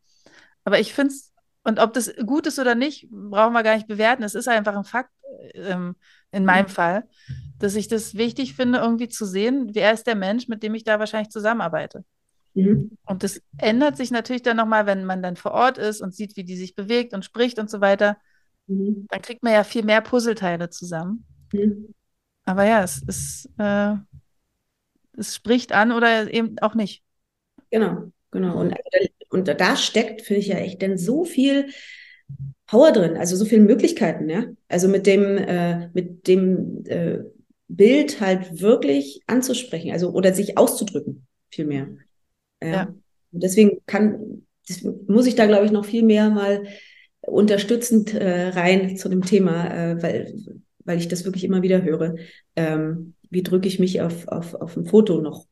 [0.65, 1.33] Aber ich finde es,
[1.65, 4.23] und ob das gut ist oder nicht, brauchen wir gar nicht bewerten.
[4.23, 5.11] Es ist einfach ein Fakt
[5.55, 5.97] ähm,
[6.31, 6.71] in meinem mhm.
[6.71, 7.09] Fall,
[7.59, 10.85] dass ich das wichtig finde, irgendwie zu sehen, wer ist der Mensch, mit dem ich
[10.85, 12.05] da wahrscheinlich zusammenarbeite.
[12.55, 12.97] Mhm.
[13.07, 16.37] Und das ändert sich natürlich dann nochmal, wenn man dann vor Ort ist und sieht,
[16.37, 18.17] wie die sich bewegt und spricht und so weiter.
[18.67, 19.07] Mhm.
[19.09, 21.25] Dann kriegt man ja viel mehr Puzzleteile zusammen.
[21.53, 21.95] Mhm.
[22.45, 23.95] Aber ja, es, es, äh,
[25.17, 27.03] es spricht an oder eben auch nicht.
[27.71, 28.59] Genau, genau.
[28.59, 28.75] Und,
[29.31, 31.69] und da steckt, finde ich ja echt denn so viel
[32.67, 34.47] Power drin, also so viele Möglichkeiten, ja.
[34.69, 37.19] Also mit dem, äh, mit dem äh,
[37.69, 41.89] Bild halt wirklich anzusprechen, also oder sich auszudrücken, viel mehr.
[42.63, 42.69] Ja.
[42.69, 42.95] ja.
[43.33, 44.47] Und deswegen kann,
[45.07, 46.65] muss ich da, glaube ich, noch viel mehr mal
[47.23, 50.35] unterstützend äh, rein zu dem Thema, äh, weil,
[50.85, 52.17] weil ich das wirklich immer wieder höre.
[52.57, 55.47] Ähm, wie drücke ich mich auf, auf, auf ein Foto noch,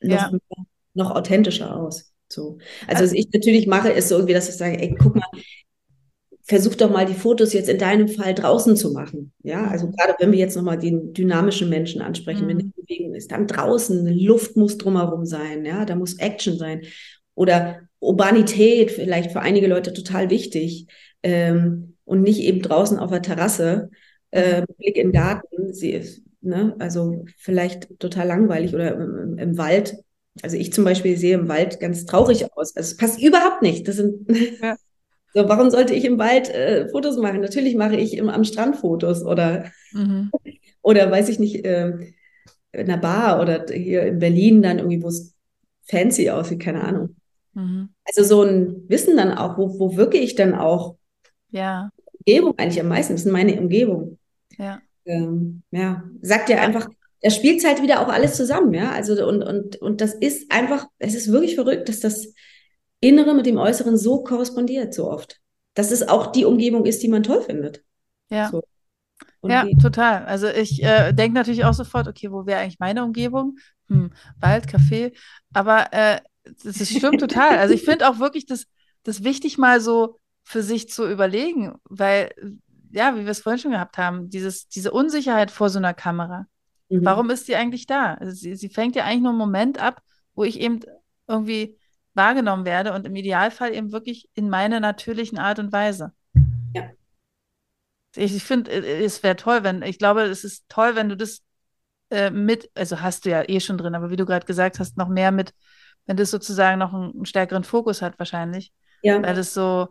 [0.00, 0.30] noch, ja.
[0.30, 2.12] mehr, noch authentischer aus?
[2.28, 2.58] So.
[2.86, 5.26] Also, also, was ich natürlich mache, ist so irgendwie, dass ich sage, ey, guck mal,
[6.44, 9.32] versuch doch mal die Fotos jetzt in deinem Fall draußen zu machen.
[9.42, 9.92] Ja, also mhm.
[9.92, 12.48] gerade wenn wir jetzt nochmal den dynamischen Menschen ansprechen, mhm.
[12.48, 16.82] wenn die Bewegung ist, dann draußen, Luft muss drumherum sein, ja, da muss Action sein.
[17.34, 20.88] Oder Urbanität, vielleicht für einige Leute total wichtig.
[21.22, 23.90] Ähm, und nicht eben draußen auf der Terrasse,
[24.32, 25.72] äh, Blick in den Garten.
[25.72, 29.96] Sie ist, ne, also vielleicht total langweilig oder im, im, Wald.
[30.42, 32.74] Also ich zum Beispiel sehe im Wald ganz traurig aus.
[32.76, 33.86] Also es passt überhaupt nicht.
[33.86, 34.28] Das sind
[34.60, 34.76] ja.
[35.34, 37.40] So, warum sollte ich im Wald äh, Fotos machen?
[37.40, 40.30] Natürlich mache ich im, am Strand Fotos oder, mhm.
[40.82, 41.94] oder weiß ich nicht, äh,
[42.72, 45.34] in einer Bar oder hier in Berlin dann irgendwie, wo es
[45.84, 47.16] fancy aussieht, keine Ahnung.
[47.54, 47.90] Mhm.
[48.04, 50.96] Also so ein Wissen dann auch, wo, wo wirke ich dann auch?
[51.50, 51.90] Ja.
[52.18, 54.18] Umgebung eigentlich am meisten, das ist meine Umgebung.
[54.58, 54.80] Ja.
[55.04, 56.88] Ähm, ja, sagt ja einfach,
[57.20, 58.90] da spielt halt wieder auch alles zusammen, ja.
[58.92, 62.34] Also und, und, und das ist einfach, es ist wirklich verrückt, dass das
[63.00, 65.40] Innere mit dem Äußeren so korrespondiert, so oft.
[65.74, 67.82] Dass es auch die Umgebung ist, die man toll findet.
[68.30, 68.50] Ja.
[68.50, 68.62] So.
[69.44, 69.76] Ja, wie?
[69.76, 70.24] total.
[70.24, 73.58] Also ich äh, denke natürlich auch sofort, okay, wo wäre eigentlich meine Umgebung?
[73.88, 75.12] Hm, Wald, Café.
[75.52, 77.58] Aber äh, das ist, stimmt total.
[77.58, 78.66] Also ich finde auch wirklich das,
[79.02, 82.32] das wichtig, mal so für sich zu überlegen, weil,
[82.90, 86.46] ja, wie wir es vorhin schon gehabt haben, dieses, diese Unsicherheit vor so einer Kamera.
[86.88, 87.04] Mhm.
[87.04, 88.14] Warum ist die eigentlich da?
[88.14, 90.02] Also sie, sie fängt ja eigentlich nur einen Moment ab,
[90.34, 90.80] wo ich eben
[91.28, 91.78] irgendwie
[92.14, 96.12] wahrgenommen werde und im Idealfall eben wirklich in meiner natürlichen Art und Weise.
[96.74, 96.90] Ja.
[98.14, 101.16] Ich, ich finde, äh, es wäre toll, wenn, ich glaube, es ist toll, wenn du
[101.16, 101.42] das
[102.10, 104.98] äh, mit, also hast du ja eh schon drin, aber wie du gerade gesagt hast,
[104.98, 105.54] noch mehr mit,
[106.06, 108.72] wenn das sozusagen noch einen, einen stärkeren Fokus hat, wahrscheinlich.
[109.02, 109.22] Ja.
[109.22, 109.88] Weil das so,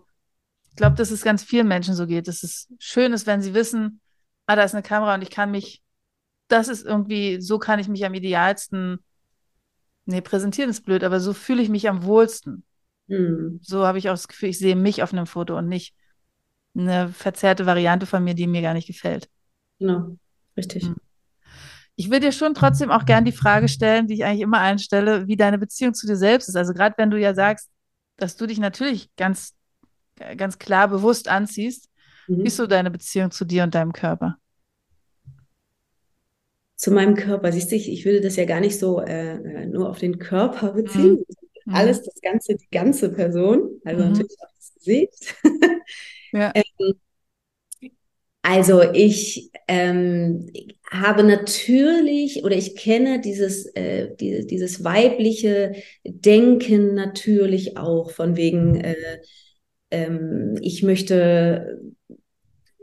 [0.69, 3.53] ich glaube, dass es ganz vielen Menschen so geht, dass es schön ist, wenn sie
[3.53, 4.01] wissen,
[4.45, 5.81] ah, da ist eine Kamera und ich kann mich,
[6.47, 8.99] das ist irgendwie, so kann ich mich am idealsten
[10.05, 12.63] Nee, präsentieren ist blöd, aber so fühle ich mich am wohlsten.
[13.07, 13.59] Mhm.
[13.61, 15.95] So habe ich auch das Gefühl, ich sehe mich auf einem Foto und nicht
[16.75, 19.29] eine verzerrte Variante von mir, die mir gar nicht gefällt.
[19.79, 20.17] Genau,
[20.57, 20.83] richtig.
[20.83, 20.95] Mhm.
[22.01, 25.27] Ich will dir schon trotzdem auch gern die Frage stellen, die ich eigentlich immer einstelle,
[25.27, 26.55] wie deine Beziehung zu dir selbst ist.
[26.55, 27.69] Also gerade wenn du ja sagst,
[28.17, 29.53] dass du dich natürlich ganz,
[30.35, 31.89] ganz klar bewusst anziehst,
[32.27, 32.39] mhm.
[32.39, 34.37] wie ist so deine Beziehung zu dir und deinem Körper?
[36.75, 37.51] zu meinem Körper.
[37.51, 40.17] Siehst du, ich, ich würde das ja gar nicht so äh, äh nur auf den
[40.17, 41.23] Körper beziehen.
[41.65, 41.75] Mhm.
[41.75, 44.09] Alles, das Ganze, die ganze Person, also mhm.
[44.09, 45.35] natürlich auch das Gesicht.
[46.31, 46.51] ja.
[46.55, 46.93] ähm,
[48.41, 50.51] also ich ähm,
[50.91, 55.73] habe natürlich oder ich kenne dieses, äh, die, dieses weibliche
[56.03, 58.95] Denken natürlich auch von wegen, äh,
[59.89, 61.81] ähm, ich möchte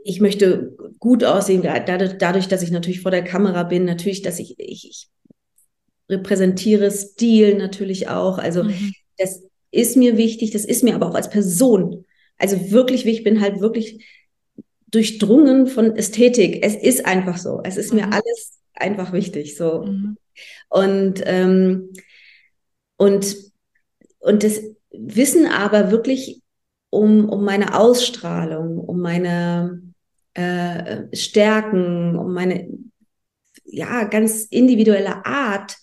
[0.03, 4.39] ich möchte gut aussehen, dadurch, dadurch, dass ich natürlich vor der Kamera bin, natürlich, dass
[4.39, 5.09] ich, ich, ich
[6.09, 8.37] repräsentiere Stil natürlich auch.
[8.37, 8.93] Also mhm.
[9.17, 12.05] das ist mir wichtig, das ist mir aber auch als Person.
[12.37, 14.05] Also wirklich, ich bin halt wirklich
[14.91, 16.63] durchdrungen von Ästhetik.
[16.63, 17.61] Es ist einfach so.
[17.63, 17.99] Es ist mhm.
[17.99, 19.55] mir alles einfach wichtig.
[19.55, 19.83] So.
[19.83, 20.17] Mhm.
[20.69, 21.93] Und, ähm,
[22.97, 23.35] und,
[24.19, 24.61] und das
[24.91, 26.41] Wissen aber wirklich
[26.89, 29.81] um, um meine Ausstrahlung, um meine
[30.33, 32.67] äh, Stärken, um meine
[33.65, 35.77] ja ganz individuelle Art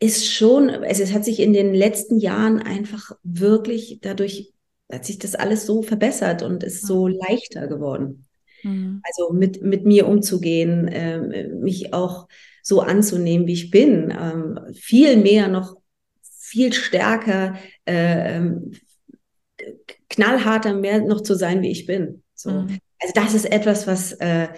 [0.00, 4.52] ist schon, also es hat sich in den letzten Jahren einfach wirklich dadurch
[4.90, 7.18] hat sich das alles so verbessert und ist so mhm.
[7.28, 8.26] leichter geworden.
[8.62, 9.02] Mhm.
[9.04, 12.28] Also mit, mit mir umzugehen, äh, mich auch
[12.62, 15.76] so anzunehmen, wie ich bin, ähm, viel mehr noch,
[16.22, 18.72] viel stärker, äh, ähm,
[20.08, 22.22] knallharter mehr noch zu sein, wie ich bin.
[22.34, 22.50] So.
[22.50, 24.48] Mhm also das ist etwas, was, äh,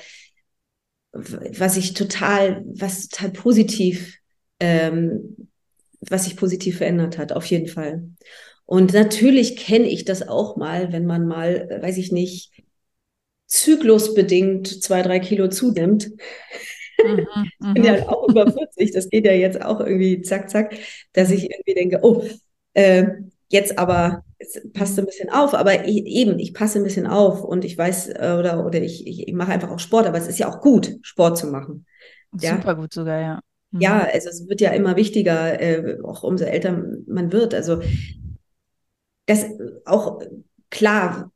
[1.12, 4.18] was ich total, was total positiv,
[4.60, 5.48] ähm,
[6.00, 8.08] was sich positiv verändert hat, auf jeden Fall.
[8.70, 12.52] Und natürlich kenne ich das auch mal, wenn man mal, weiß ich nicht,
[13.48, 16.12] zyklusbedingt zwei, drei Kilo zunimmt.
[17.04, 18.02] Mhm, ich bin ja mhm.
[18.04, 20.76] auch über 40, das geht ja jetzt auch irgendwie zack, zack,
[21.14, 22.24] dass ich irgendwie denke, oh,
[22.74, 23.08] äh,
[23.48, 24.22] jetzt aber
[24.72, 28.10] passt ein bisschen auf, aber ich, eben, ich passe ein bisschen auf und ich weiß,
[28.10, 30.60] äh, oder, oder ich, ich, ich, mache einfach auch Sport, aber es ist ja auch
[30.60, 31.86] gut, Sport zu machen.
[32.30, 32.72] Super ja?
[32.74, 33.40] gut sogar, ja.
[33.72, 33.80] Mhm.
[33.80, 37.52] Ja, also es wird ja immer wichtiger, äh, auch umso älter man wird.
[37.52, 37.80] Also
[39.30, 39.46] das
[39.84, 40.22] auch
[40.70, 41.30] klar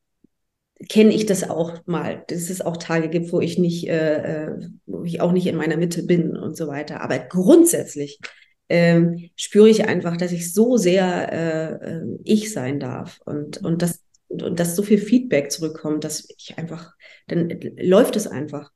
[0.89, 4.69] kenne ich das auch mal, dass es auch Tage gibt, wo ich nicht, äh, äh,
[4.87, 7.01] wo ich auch nicht in meiner Mitte bin und so weiter.
[7.01, 8.19] Aber grundsätzlich
[8.69, 13.83] ähm, spüre ich einfach, dass ich so sehr äh, äh, ich sein darf und, und,
[13.83, 16.93] das, und, und dass so viel Feedback zurückkommt, dass ich einfach,
[17.29, 18.73] dann läuft es einfach.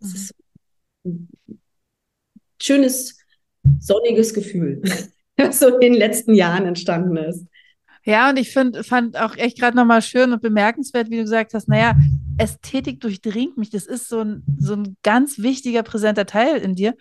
[0.00, 0.14] Es mhm.
[0.14, 0.34] ist
[1.04, 1.28] ein
[2.60, 3.18] schönes,
[3.78, 4.82] sonniges Gefühl,
[5.36, 7.46] was so in den letzten Jahren entstanden ist.
[8.04, 11.54] Ja, und ich find, fand auch echt gerade nochmal schön und bemerkenswert, wie du gesagt
[11.54, 11.94] hast, naja,
[12.36, 13.70] Ästhetik durchdringt mich.
[13.70, 16.94] Das ist so ein, so ein ganz wichtiger, präsenter Teil in dir.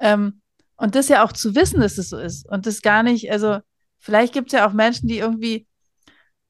[0.00, 0.40] Ähm,
[0.76, 2.48] und das ja auch zu wissen, dass es so ist.
[2.50, 3.58] Und das gar nicht, also
[4.00, 5.68] vielleicht gibt es ja auch Menschen, die irgendwie,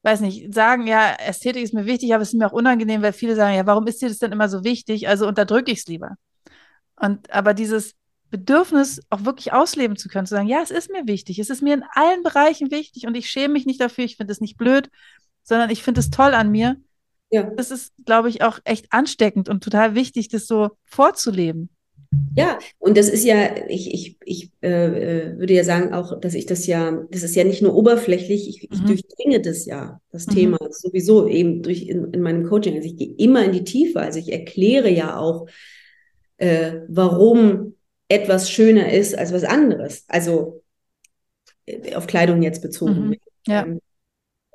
[0.01, 3.13] weiß nicht, sagen, ja, Ästhetik ist mir wichtig, aber es ist mir auch unangenehm, weil
[3.13, 5.07] viele sagen, ja, warum ist dir das denn immer so wichtig?
[5.07, 6.15] Also unterdrücke ich es lieber.
[6.95, 7.93] Und aber dieses,
[8.33, 11.61] Bedürfnis auch wirklich ausleben zu können, zu sagen, ja, es ist mir wichtig, es ist
[11.61, 14.57] mir in allen Bereichen wichtig und ich schäme mich nicht dafür, ich finde es nicht
[14.57, 14.89] blöd,
[15.43, 16.77] sondern ich finde es toll an mir.
[17.29, 17.43] Ja.
[17.43, 21.69] Das ist, glaube ich, auch echt ansteckend und total wichtig, das so vorzuleben.
[22.35, 26.33] Ja, und das ist ja, ich, ich, ich äh, äh würde ja sagen auch, dass
[26.33, 28.87] ich das ja, das ist ja nicht nur oberflächlich, ich, ich mhm.
[28.87, 30.31] durchdringe das ja, das mhm.
[30.31, 32.75] Thema sowieso eben durch in, in meinem Coaching.
[32.75, 35.47] Also ich gehe immer in die Tiefe, also ich erkläre ja auch,
[36.37, 37.75] äh, warum
[38.13, 40.05] etwas schöner ist als was anderes.
[40.07, 40.63] Also
[41.65, 43.09] äh, auf Kleidung jetzt bezogen.
[43.09, 43.15] Mhm.
[43.47, 43.63] Ja.
[43.63, 43.79] Ähm,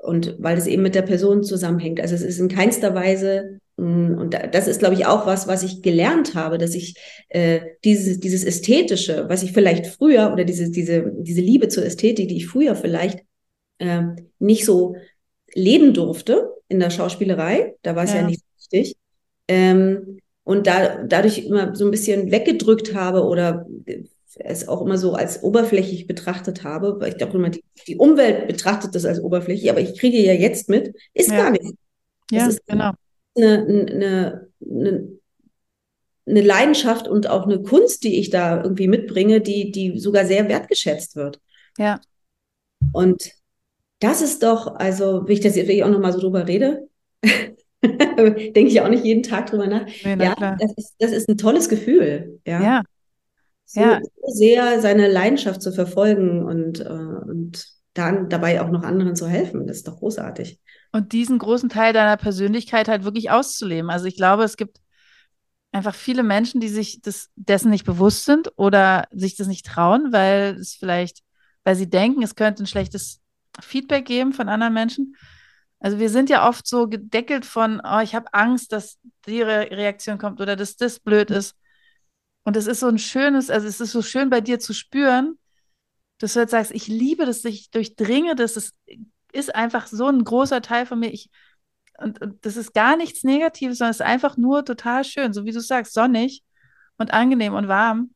[0.00, 2.00] und weil es eben mit der Person zusammenhängt.
[2.00, 5.64] Also es ist in keinster Weise, mm, und das ist, glaube ich, auch was, was
[5.64, 6.94] ich gelernt habe, dass ich
[7.28, 12.28] äh, dieses, dieses Ästhetische, was ich vielleicht früher, oder diese, diese, diese Liebe zur Ästhetik,
[12.28, 13.20] die ich früher vielleicht
[13.78, 14.02] äh,
[14.38, 14.94] nicht so
[15.52, 18.20] leben durfte in der Schauspielerei, da war es ja.
[18.20, 18.96] ja nicht wichtig,
[19.48, 23.66] ähm, und da, dadurch immer so ein bisschen weggedrückt habe oder
[24.36, 28.46] es auch immer so als oberflächlich betrachtet habe, weil ich glaube immer, die, die, Umwelt
[28.46, 31.36] betrachtet das als oberflächlich, aber ich kriege ja jetzt mit, ist ja.
[31.36, 31.74] gar nicht.
[32.30, 32.92] Ja, das ist genau.
[33.36, 35.08] Eine, eine, eine,
[36.26, 40.48] eine Leidenschaft und auch eine Kunst, die ich da irgendwie mitbringe, die, die sogar sehr
[40.48, 41.42] wertgeschätzt wird.
[41.76, 42.00] Ja.
[42.92, 43.32] Und
[43.98, 46.88] das ist doch, also, wenn ich das jetzt wirklich auch nochmal so drüber rede,
[47.82, 49.86] Denke ich auch nicht jeden Tag drüber nach.
[50.04, 52.40] Nee, ja, das ist, das ist, ein tolles Gefühl.
[52.46, 52.62] Ja.
[52.62, 52.82] ja.
[53.64, 54.00] So, ja.
[54.26, 59.66] sehr seine Leidenschaft zu verfolgen und, äh, und dann dabei auch noch anderen zu helfen.
[59.66, 60.58] Das ist doch großartig.
[60.92, 63.90] Und diesen großen Teil deiner Persönlichkeit halt wirklich auszuleben.
[63.90, 64.78] Also ich glaube, es gibt
[65.70, 70.12] einfach viele Menschen, die sich das, dessen nicht bewusst sind oder sich das nicht trauen,
[70.12, 71.22] weil es vielleicht,
[71.64, 73.20] weil sie denken, es könnte ein schlechtes
[73.60, 75.14] Feedback geben von anderen Menschen.
[75.80, 79.70] Also wir sind ja oft so gedeckelt von, oh, ich habe Angst, dass die Re
[79.70, 81.56] Reaktion kommt oder dass das blöd ist.
[82.44, 85.38] Und es ist so ein schönes, also es ist so schön bei dir zu spüren,
[86.18, 88.72] dass du jetzt sagst, ich liebe das, ich durchdringe das, es
[89.32, 91.12] ist einfach so ein großer Teil von mir.
[91.12, 91.30] Ich,
[91.98, 95.44] und, und das ist gar nichts Negatives, sondern es ist einfach nur total schön, so
[95.44, 96.42] wie du sagst, sonnig
[96.96, 98.14] und angenehm und warm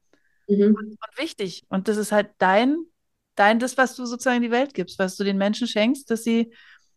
[0.48, 0.74] mhm.
[0.74, 1.64] und, und wichtig.
[1.68, 2.76] Und das ist halt dein,
[3.34, 6.24] dein, das, was du sozusagen in die Welt gibst, was du den Menschen schenkst, dass
[6.24, 6.52] sie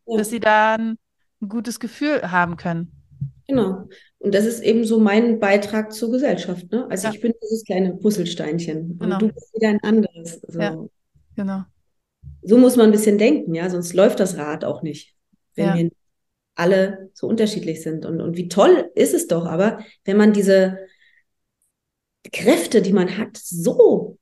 [0.05, 0.17] ja.
[0.17, 0.97] dass sie da ein,
[1.41, 2.91] ein gutes Gefühl haben können.
[3.47, 3.87] Genau.
[4.19, 6.71] Und das ist eben so mein Beitrag zur Gesellschaft.
[6.71, 6.87] Ne?
[6.89, 7.13] Also ja.
[7.13, 9.15] ich bin dieses kleine Puzzlesteinchen genau.
[9.15, 10.41] und du bist wieder ein anderes.
[10.47, 10.59] So.
[10.59, 10.85] Ja,
[11.35, 11.63] genau.
[12.41, 15.15] So muss man ein bisschen denken, ja, sonst läuft das Rad auch nicht,
[15.55, 15.75] wenn ja.
[15.75, 15.91] wir
[16.55, 18.05] alle so unterschiedlich sind.
[18.05, 20.79] Und, und wie toll ist es doch aber, wenn man diese
[22.31, 24.17] Kräfte, die man hat, so,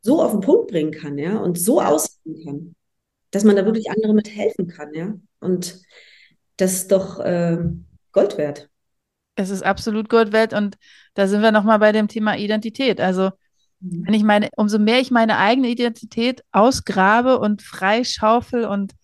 [0.00, 2.74] so auf den Punkt bringen kann, ja, und so ausüben kann
[3.30, 5.14] dass man da wirklich anderen mit helfen kann, ja.
[5.40, 5.80] Und
[6.56, 7.58] das ist doch äh,
[8.12, 8.68] Gold wert.
[9.36, 10.76] Es ist absolut Gold wert und
[11.14, 13.00] da sind wir nochmal bei dem Thema Identität.
[13.00, 13.30] Also
[13.80, 14.06] mhm.
[14.06, 18.94] wenn ich meine, umso mehr ich meine eigene Identität ausgrabe und freischaufel und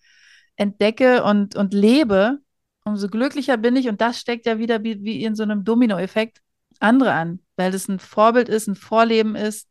[0.57, 2.39] entdecke und, und lebe,
[2.83, 6.39] umso glücklicher bin ich und das steckt ja wieder wie, wie in so einem Dominoeffekt
[6.79, 9.69] andere an, weil das ein Vorbild ist, ein Vorleben ist,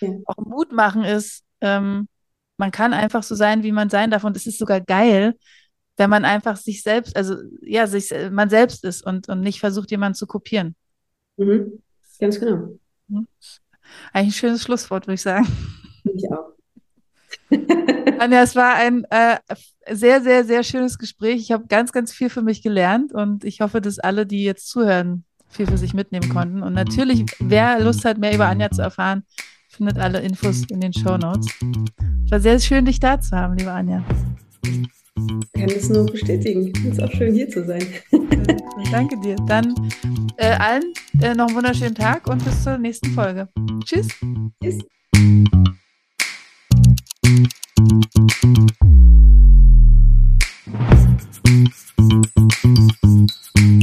[0.00, 0.10] ja.
[0.26, 2.08] auch Mut machen ist, ähm,
[2.58, 4.24] man kann einfach so sein, wie man sein darf.
[4.24, 5.34] Und es ist sogar geil,
[5.96, 9.90] wenn man einfach sich selbst, also ja, sich man selbst ist und, und nicht versucht,
[9.90, 10.76] jemanden zu kopieren.
[11.36, 11.82] Mhm.
[12.20, 12.78] Ganz genau.
[13.08, 13.26] Mhm.
[14.12, 15.46] Eigentlich ein schönes Schlusswort, würde ich sagen.
[16.04, 16.52] Ich auch.
[18.18, 19.38] Anja, es war ein äh,
[19.90, 21.40] sehr, sehr, sehr schönes Gespräch.
[21.40, 24.68] Ich habe ganz, ganz viel für mich gelernt und ich hoffe, dass alle, die jetzt
[24.68, 26.62] zuhören, viel für sich mitnehmen konnten.
[26.62, 29.24] Und natürlich, wer Lust hat, mehr über Anja zu erfahren,
[29.78, 31.46] findet alle Infos in den Show Notes.
[32.24, 34.04] Es war sehr schön, dich da zu haben, liebe Anja.
[34.64, 36.72] Ich kann das nur bestätigen.
[36.84, 37.86] Es ist auch schön, hier zu sein.
[38.90, 39.36] Danke dir.
[39.46, 39.74] Dann
[40.36, 43.48] äh, allen äh, noch einen wunderschönen Tag und bis zur nächsten Folge.
[43.84, 44.08] Tschüss.
[44.62, 44.78] Tschüss.
[53.54, 53.77] Thank